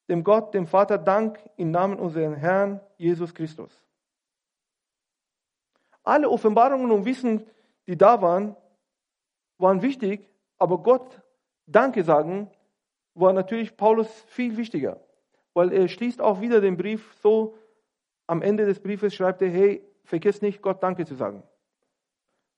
[0.09, 3.73] dem Gott, dem Vater Dank im Namen unseres Herrn Jesus Christus.
[6.03, 7.45] Alle Offenbarungen und Wissen,
[7.87, 8.55] die da waren,
[9.59, 11.21] waren wichtig, aber Gott
[11.67, 12.49] Danke sagen
[13.17, 15.01] war natürlich Paulus viel wichtiger,
[15.55, 17.57] weil er schließt auch wieder den Brief so,
[18.27, 21.43] am Ende des Briefes schreibt er, hey, vergiss nicht, Gott Danke zu sagen.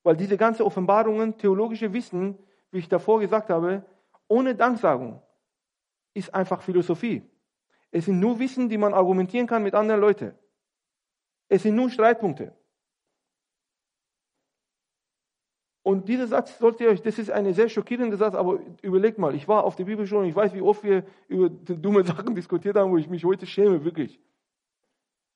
[0.02, 2.38] Weil diese ganzen Offenbarungen, theologische Wissen,
[2.70, 3.84] wie ich davor gesagt habe,
[4.26, 5.22] ohne Danksagung
[6.14, 7.22] ist einfach Philosophie.
[7.90, 10.34] Es sind nur Wissen, die man argumentieren kann mit anderen Leuten.
[11.48, 12.52] Es sind nur Streitpunkte.
[15.88, 19.34] Und dieser Satz sollt ihr euch, das ist ein sehr schockierender Satz, aber überlegt mal,
[19.34, 22.76] ich war auf der Bibelschule und ich weiß, wie oft wir über dumme Sachen diskutiert
[22.76, 24.20] haben, wo ich mich heute schäme, wirklich.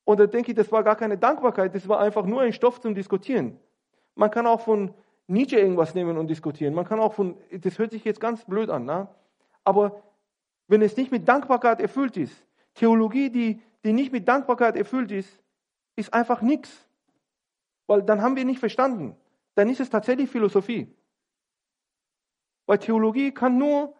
[0.05, 2.83] Und da denke ich, das war gar keine Dankbarkeit, das war einfach nur ein Stoff
[2.83, 3.59] zum Diskutieren.
[4.15, 4.93] Man kann auch von
[5.27, 6.75] Nietzsche irgendwas nehmen und diskutieren.
[6.75, 9.09] Man kann auch von, das hört sich jetzt ganz blöd an, ne?
[9.65, 10.03] aber
[10.69, 12.37] wenn es nicht mit Dankbarkeit erfüllt ist,
[12.75, 15.31] Theologie, die, die nicht mit Dankbarkeit erfüllt ist,
[15.97, 16.87] ist einfach nichts.
[17.87, 19.17] Weil dann haben wir nicht verstanden
[19.55, 20.95] dann ist es tatsächlich Philosophie.
[22.67, 23.95] Weil Theologie kann nur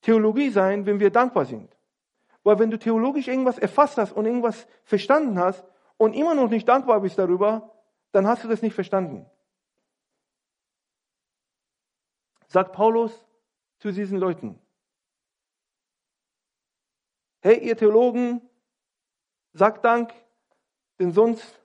[0.00, 1.76] Theologie sein, wenn wir dankbar sind.
[2.42, 5.64] Weil wenn du theologisch irgendwas erfasst hast und irgendwas verstanden hast
[5.98, 7.74] und immer noch nicht dankbar bist darüber,
[8.12, 9.26] dann hast du das nicht verstanden.
[12.46, 13.24] Sagt Paulus
[13.78, 14.58] zu diesen Leuten.
[17.42, 18.42] Hey, ihr Theologen,
[19.52, 20.12] sagt Dank,
[20.98, 21.59] denn sonst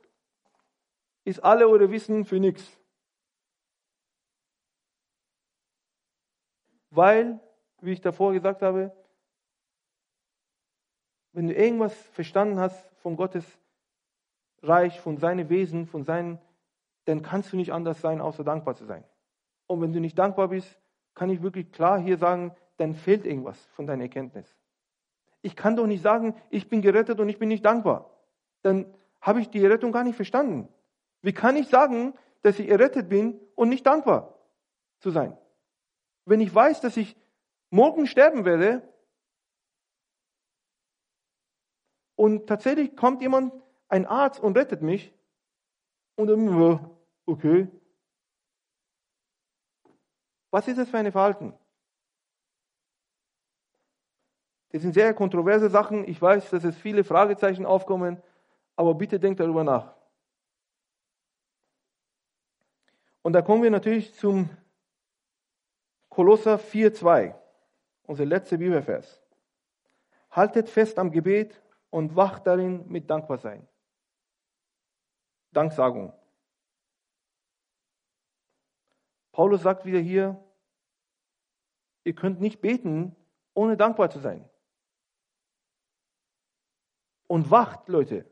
[1.26, 2.80] ist alle eure Wissen für nichts.
[6.92, 7.40] Weil,
[7.82, 8.96] wie ich davor gesagt habe,
[11.34, 13.46] wenn du irgendwas verstanden hast von Gottes
[14.62, 16.40] Reich, von seinem Wesen, von seinen,
[17.04, 19.04] dann kannst du nicht anders sein, außer dankbar zu sein.
[19.68, 20.80] Und wenn du nicht dankbar bist,
[21.14, 24.56] kann ich wirklich klar hier sagen, dann fehlt irgendwas von deiner Erkenntnis.
[25.42, 28.10] Ich kann doch nicht sagen, ich bin gerettet und ich bin nicht dankbar.
[28.62, 28.86] Dann
[29.22, 30.70] habe ich die Rettung gar nicht verstanden.
[31.26, 34.38] Wie kann ich sagen, dass ich errettet bin und nicht dankbar
[35.00, 35.36] zu sein?
[36.26, 37.18] Wenn ich weiß, dass ich
[37.72, 38.88] morgen sterben werde
[42.16, 43.54] und tatsächlich kommt jemand,
[43.88, 45.16] ein Arzt und rettet mich
[46.16, 47.70] und dann, okay.
[50.52, 51.56] Was ist das für ein Verhalten?
[54.69, 56.08] Das sind sehr kontroverse Sachen.
[56.08, 58.21] Ich weiß, dass es viele Fragezeichen aufkommen,
[58.76, 59.94] aber bitte denkt darüber nach.
[63.26, 64.52] Und da kommen wir natürlich zum
[66.10, 67.34] Kolosser 4,2,
[68.04, 69.19] unser letzter Bibelvers.
[70.30, 71.60] Haltet fest am Gebet
[71.90, 73.67] und wacht darin mit Dankbarsein.
[75.52, 76.13] Danksagung.
[79.32, 80.40] Paulus sagt wieder hier,
[82.04, 83.15] ihr könnt nicht beten,
[83.56, 84.48] ohne dankbar zu sein.
[87.26, 88.30] Und wacht, Leute,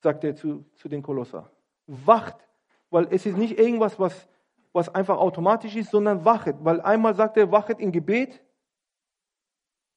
[0.00, 1.48] sagt er zu, zu den Kolosser.
[1.86, 2.48] Wacht,
[2.90, 4.31] weil es ist nicht irgendwas, was
[4.72, 6.56] was einfach automatisch ist, sondern wachet.
[6.60, 8.42] Weil einmal sagt er, wachet im Gebet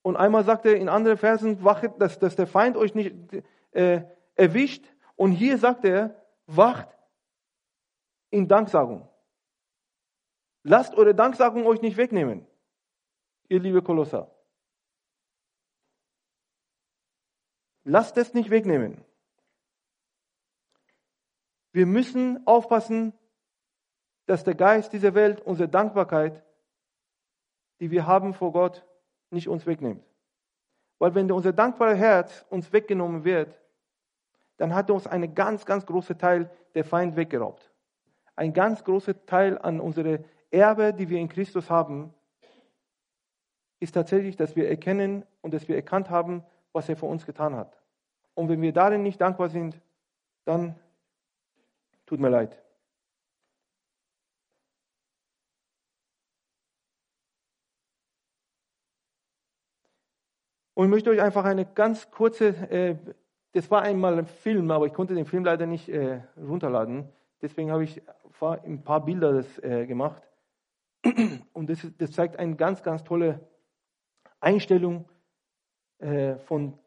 [0.05, 3.15] Und einmal sagt er in anderen Versen, wachet, dass, dass der Feind euch nicht
[3.71, 4.03] äh,
[4.35, 4.85] erwischt.
[5.15, 6.87] Und hier sagt er, wacht
[8.29, 9.09] in Danksagung.
[10.61, 12.45] Lasst eure Danksagung euch nicht wegnehmen,
[13.49, 14.29] ihr liebe Kolosser.
[17.83, 19.03] Lasst es nicht wegnehmen.
[21.71, 23.13] Wir müssen aufpassen,
[24.25, 26.43] dass der Geist dieser Welt unsere Dankbarkeit,
[27.79, 28.85] die wir haben vor Gott,
[29.29, 30.03] nicht uns wegnimmt.
[30.97, 33.59] Weil wenn unser dankbares Herz uns weggenommen wird,
[34.57, 37.69] dann hat uns einen ganz, ganz großen Teil der Feind weggeraubt.
[38.35, 42.13] Ein ganz großer Teil an unsere Erbe, die wir in Christus haben,
[43.79, 47.55] ist tatsächlich, dass wir erkennen und dass wir erkannt haben, was er für uns getan
[47.55, 47.77] hat.
[48.33, 49.79] Und wenn wir darin nicht dankbar sind,
[50.45, 50.75] dann
[52.05, 52.64] tut mir leid.
[60.75, 62.97] Und ich möchte euch einfach eine ganz kurze, äh,
[63.53, 67.09] das war einmal ein Film, aber ich konnte den Film leider nicht äh, runterladen.
[67.41, 68.01] Deswegen habe ich
[68.41, 70.21] ein paar Bilder das, äh, gemacht.
[71.53, 73.39] Und das, das, zeigt eine ganz, ganz tolle
[74.41, 75.09] Einstellung
[75.99, 76.77] äh, von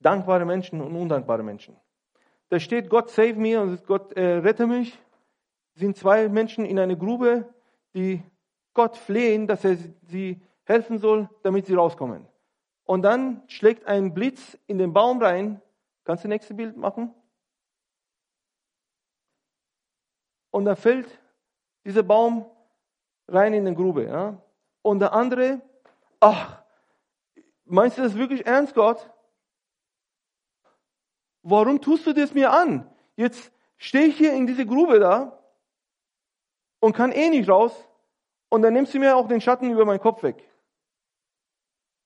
[0.00, 1.76] dankbaren Menschen und undankbaren Menschen.
[2.48, 4.98] Da steht, Gott save me und Gott äh, rette mich.
[5.74, 7.48] Sind zwei Menschen in einer Grube,
[7.94, 8.22] die
[8.74, 12.26] Gott flehen, dass er sie helfen soll, damit sie rauskommen.
[12.86, 15.60] Und dann schlägt ein Blitz in den Baum rein.
[16.04, 17.12] Kannst du das nächste Bild machen?
[20.52, 21.06] Und dann fällt
[21.84, 22.46] dieser Baum
[23.26, 24.04] rein in die Grube.
[24.04, 24.40] Ja?
[24.82, 25.60] Und der andere,
[26.20, 26.62] ach,
[27.64, 29.10] meinst du das wirklich ernst, Gott?
[31.42, 32.88] Warum tust du das mir an?
[33.16, 35.42] Jetzt stehe ich hier in diese Grube da
[36.78, 37.72] und kann eh nicht raus.
[38.48, 40.48] Und dann nimmst du mir auch den Schatten über meinen Kopf weg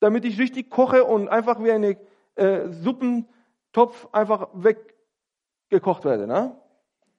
[0.00, 1.96] damit ich richtig koche und einfach wie eine
[2.34, 6.26] äh, Suppentopf einfach weggekocht werde.
[6.26, 6.56] Ne?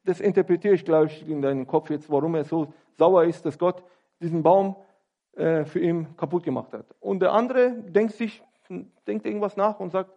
[0.04, 3.58] Das interpretiere ich, glaube ich, in deinem Kopf jetzt, warum er so sauer ist, dass
[3.58, 3.84] Gott
[4.20, 4.76] diesen Baum
[5.34, 6.86] äh, für ihn kaputt gemacht hat.
[7.00, 8.44] Und der andere denkt sich,
[9.08, 10.12] denkt irgendwas nach und sagt,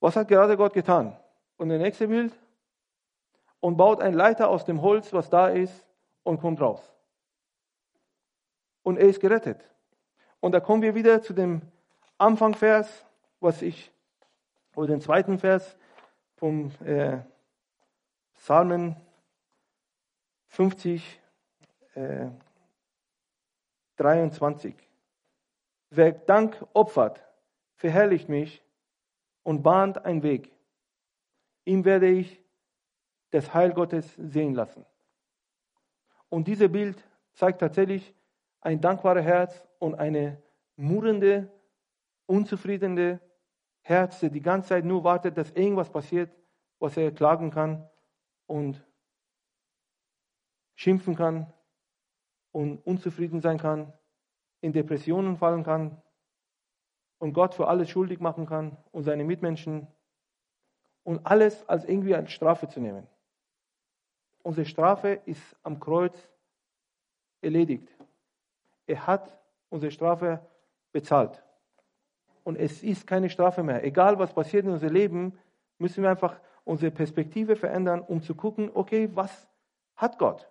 [0.00, 1.16] was hat gerade Gott getan?
[1.58, 2.32] Und der nächste Bild
[3.60, 5.86] und baut ein Leiter aus dem Holz, was da ist,
[6.24, 6.92] und kommt raus.
[8.82, 9.60] Und er ist gerettet.
[10.40, 11.62] Und da kommen wir wieder zu dem
[12.22, 13.04] Anfangvers,
[13.40, 13.92] was ich,
[14.76, 15.76] oder den zweiten Vers
[16.36, 17.18] vom äh,
[18.34, 18.94] Psalmen
[20.46, 21.20] 50,
[21.94, 22.28] äh,
[23.96, 24.76] 23.
[25.90, 27.26] Wer Dank opfert,
[27.74, 28.62] verherrlicht mich
[29.42, 30.52] und bahnt einen Weg.
[31.64, 32.40] Ihm werde ich
[33.30, 34.86] das Heil Gottes sehen lassen.
[36.28, 37.02] Und dieses Bild
[37.32, 38.14] zeigt tatsächlich
[38.60, 40.40] ein dankbares Herz und eine
[40.76, 41.50] murrende
[42.26, 43.20] unzufriedene
[43.82, 46.30] Herz, der die ganze Zeit nur wartet, dass irgendwas passiert,
[46.78, 47.88] was er klagen kann
[48.46, 48.84] und
[50.74, 51.52] schimpfen kann
[52.52, 53.92] und unzufrieden sein kann,
[54.60, 56.00] in Depressionen fallen kann
[57.18, 59.86] und Gott für alles schuldig machen kann und seine Mitmenschen
[61.04, 63.06] und alles als irgendwie als Strafe zu nehmen.
[64.42, 66.16] Unsere Strafe ist am Kreuz
[67.40, 67.88] erledigt.
[68.86, 70.44] Er hat unsere Strafe
[70.92, 71.42] bezahlt
[72.44, 73.84] und es ist keine Strafe mehr.
[73.84, 75.38] Egal was passiert in unserem Leben,
[75.78, 79.48] müssen wir einfach unsere Perspektive verändern, um zu gucken, okay, was
[79.96, 80.48] hat Gott?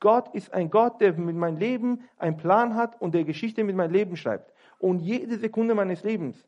[0.00, 3.76] Gott ist ein Gott, der mit meinem Leben einen Plan hat und der Geschichte mit
[3.76, 4.52] meinem Leben schreibt.
[4.78, 6.46] Und jede Sekunde meines Lebens,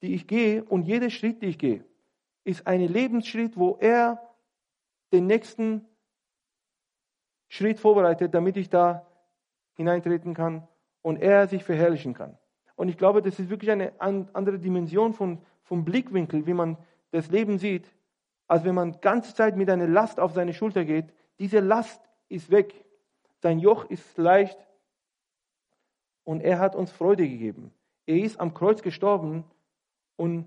[0.00, 1.84] die ich gehe und jeder Schritt, den ich gehe,
[2.44, 4.20] ist ein Lebensschritt, wo er
[5.12, 5.84] den nächsten
[7.48, 9.06] Schritt vorbereitet, damit ich da
[9.74, 10.66] hineintreten kann
[11.02, 12.38] und er sich verherrlichen kann.
[12.76, 16.76] Und ich glaube, das ist wirklich eine andere Dimension von, vom Blickwinkel, wie man
[17.10, 17.90] das Leben sieht,
[18.46, 21.06] als wenn man ganze Zeit mit einer Last auf seine Schulter geht.
[21.38, 22.84] Diese Last ist weg.
[23.42, 24.58] Sein Joch ist leicht.
[26.24, 27.72] Und er hat uns Freude gegeben.
[28.04, 29.44] Er ist am Kreuz gestorben
[30.16, 30.46] und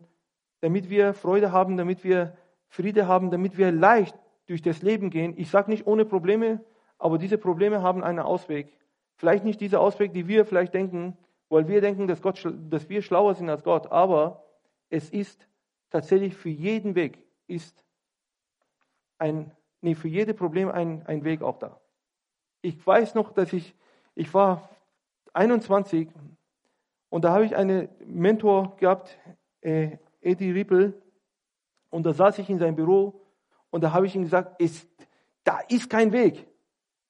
[0.61, 4.15] damit wir Freude haben, damit wir Friede haben, damit wir leicht
[4.45, 5.33] durch das Leben gehen.
[5.37, 6.63] Ich sage nicht ohne Probleme,
[6.97, 8.77] aber diese Probleme haben einen Ausweg.
[9.15, 11.17] Vielleicht nicht dieser Ausweg, die wir vielleicht denken,
[11.49, 13.91] weil wir denken, dass, Gott, dass wir schlauer sind als Gott.
[13.91, 14.45] Aber
[14.89, 15.47] es ist
[15.89, 17.83] tatsächlich für jeden Weg ist
[19.17, 21.79] ein, nee, für jedes Problem ein, ein Weg auch da.
[22.61, 23.75] Ich weiß noch, dass ich,
[24.15, 24.69] ich war
[25.33, 26.09] 21
[27.09, 29.17] und da habe ich einen Mentor gehabt,
[29.61, 31.01] äh, Eddie Rippel,
[31.89, 33.25] und da saß ich in seinem Büro
[33.71, 34.87] und da habe ich ihm gesagt, ist,
[35.43, 36.47] da ist kein Weg.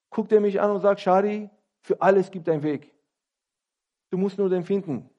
[0.09, 1.49] Guckt er mich an und sagt, Shari,
[1.81, 2.93] für alles gibt ein Weg.
[4.09, 5.09] Du musst nur den finden.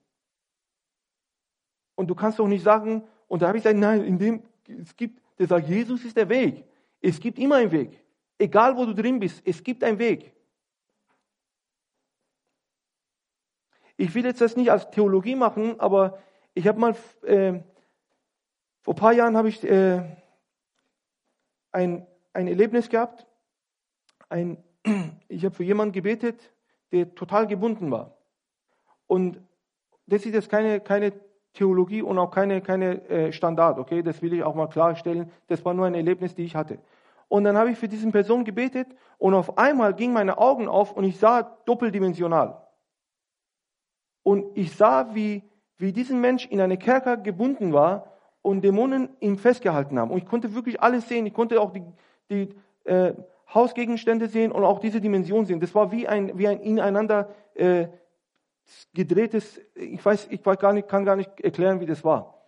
[1.95, 4.97] Und du kannst doch nicht sagen, und da habe ich gesagt, nein, in dem, es
[4.97, 6.64] gibt, der sagt, Jesus ist der Weg.
[7.01, 8.03] Es gibt immer einen Weg.
[8.38, 10.34] Egal wo du drin bist, es gibt einen Weg.
[13.97, 16.18] Ich will jetzt das nicht als Theologie machen, aber
[16.55, 17.61] ich habe mal, äh,
[18.80, 20.03] vor ein paar Jahren habe ich äh,
[21.70, 23.26] ein, ein Erlebnis gehabt.
[24.30, 24.64] Ein,
[25.28, 26.53] ich habe für jemanden gebetet,
[26.93, 28.16] der total gebunden war.
[29.11, 29.40] Und
[30.06, 31.12] das ist jetzt keine, keine
[31.54, 34.04] Theologie und auch keine, keine äh, Standard, okay?
[34.04, 35.32] Das will ich auch mal klarstellen.
[35.48, 36.78] Das war nur ein Erlebnis, die ich hatte.
[37.26, 38.86] Und dann habe ich für diese Person gebetet
[39.18, 42.64] und auf einmal gingen meine Augen auf und ich sah doppeldimensional.
[44.22, 45.42] Und ich sah, wie,
[45.76, 50.12] wie diesen Mensch in eine Kerker gebunden war und Dämonen ihn festgehalten haben.
[50.12, 51.26] Und ich konnte wirklich alles sehen.
[51.26, 51.82] Ich konnte auch die,
[52.30, 52.54] die
[52.84, 53.14] äh,
[53.52, 55.58] Hausgegenstände sehen und auch diese Dimension sehen.
[55.58, 57.88] Das war wie ein, wie ein ineinander äh,
[58.95, 62.41] gedrehtes, ich weiß, ich gar nicht, kann gar nicht erklären, wie das war.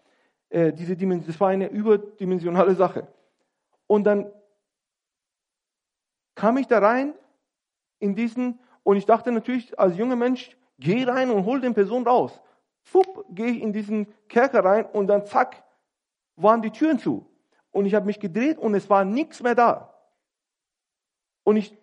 [0.49, 3.09] Äh, diese Dimension, das war eine überdimensionale Sache.
[3.87, 4.31] Und dann
[6.35, 7.15] kam ich da rein
[7.99, 12.07] in diesen, und ich dachte natürlich als junger Mensch, geh rein und hol den Person
[12.07, 12.41] raus.
[12.83, 15.63] Fupp, gehe ich in diesen Kerker rein und dann zack,
[16.37, 17.27] waren die Türen zu.
[17.71, 19.95] Und ich habe mich gedreht und es war nichts mehr da.
[21.45, 21.77] Und ich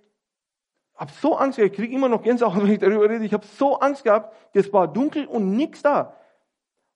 [1.00, 3.24] habe so Angst ich kriege immer noch Gänsehaut, wenn ich darüber rede.
[3.24, 6.16] Ich habe so Angst gehabt, es war dunkel und nichts da.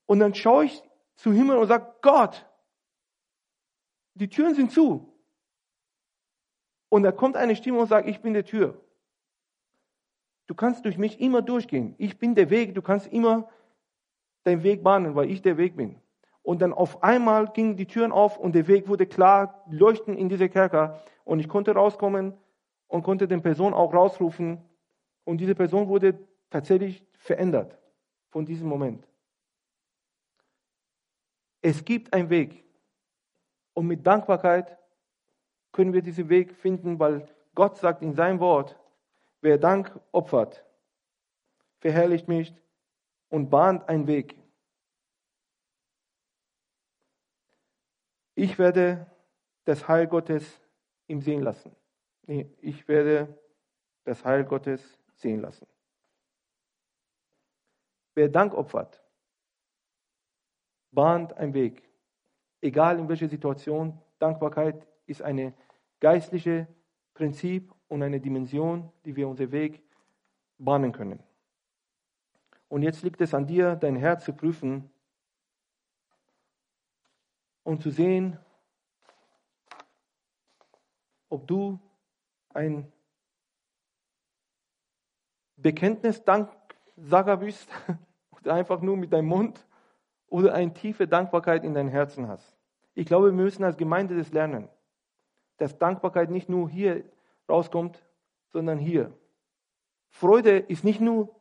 [0.06, 0.84] Und dann schaue ich
[1.16, 2.46] zu Himmel und sage, Gott,
[4.16, 5.10] die Türen sind zu.
[6.90, 8.80] Und da kommt eine Stimme und sagt, ich bin der Tür.
[10.46, 11.96] Du kannst durch mich immer durchgehen.
[11.98, 12.76] Ich bin der Weg.
[12.76, 13.50] Du kannst immer
[14.44, 16.00] deinen Weg bahnen, weil ich der Weg bin.
[16.44, 20.28] Und dann auf einmal gingen die Türen auf und der Weg wurde klar, leuchten in
[20.28, 21.02] diese Kerker.
[21.24, 22.34] Und ich konnte rauskommen
[22.88, 24.64] und konnte den Person auch rausrufen.
[25.24, 26.20] Und diese Person wurde
[26.50, 27.78] tatsächlich verändert
[28.30, 29.08] von diesem Moment.
[31.62, 32.64] Es gibt einen Weg.
[33.74, 34.78] Und mit Dankbarkeit
[35.72, 38.78] können wir diesen Weg finden, weil Gott sagt in seinem Wort,
[39.42, 40.64] wer Dank opfert,
[41.80, 42.54] verherrlicht mich
[43.30, 44.36] und bahnt einen Weg.
[48.36, 49.10] Ich werde
[49.66, 50.62] das Heil Gottes
[51.08, 51.76] ihm sehen lassen
[52.28, 53.38] ich werde
[54.06, 55.68] das Heil Gottes sehen lassen.
[58.16, 59.02] Wer Dank opfert,
[60.92, 61.90] bahnt einen Weg.
[62.62, 65.54] Egal in welcher Situation, Dankbarkeit ist ein
[66.00, 66.68] geistliches
[67.14, 69.82] Prinzip und eine Dimension, die wir unseren Weg
[70.58, 71.22] bahnen können.
[72.70, 74.90] Und jetzt liegt es an dir, dein Herz zu prüfen
[77.64, 78.38] und zu sehen,
[81.30, 81.80] ob du
[82.54, 82.92] ein
[85.56, 87.70] Bekenntnis Danksager bist
[88.32, 89.66] oder einfach nur mit deinem Mund
[90.28, 92.58] oder eine tiefe Dankbarkeit in dein Herzen hast.
[92.96, 94.70] Ich glaube, wir müssen als Gemeinde das lernen,
[95.58, 97.04] dass Dankbarkeit nicht nur hier
[97.50, 98.04] rauskommt,
[98.52, 99.12] sondern hier.
[100.10, 101.36] Freude ist nicht nur,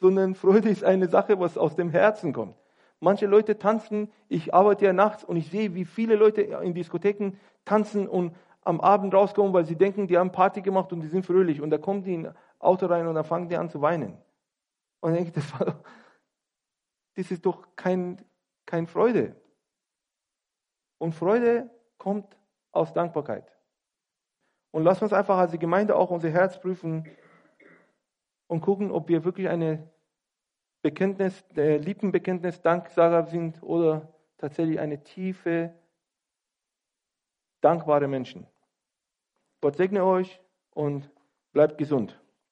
[0.00, 2.56] sondern Freude ist eine Sache, was aus dem Herzen kommt.
[3.00, 7.32] Manche Leute tanzen, ich arbeite ja nachts und ich sehe, wie viele Leute in Diskotheken
[7.64, 11.24] tanzen und am Abend rauskommen, weil sie denken, die haben Party gemacht und die sind
[11.24, 11.60] fröhlich.
[11.60, 14.12] Und da kommen die in ein Auto rein und dann fangen die an zu weinen.
[15.00, 15.76] Und dann denke ich, das,
[17.16, 18.22] das ist doch kein,
[18.66, 19.36] kein Freude.
[20.98, 22.36] Und Freude kommt
[22.72, 23.56] aus Dankbarkeit.
[24.72, 27.08] Und lass uns einfach als Gemeinde auch unser Herz prüfen
[28.46, 29.90] und gucken, ob wir wirklich eine
[30.82, 35.74] Bekenntnis, der Lippenbekenntnis Danksager sind oder tatsächlich eine tiefe
[37.60, 38.46] dankbare Menschen.
[39.60, 40.40] Gott segne euch
[40.70, 41.10] und
[41.52, 42.19] bleibt gesund.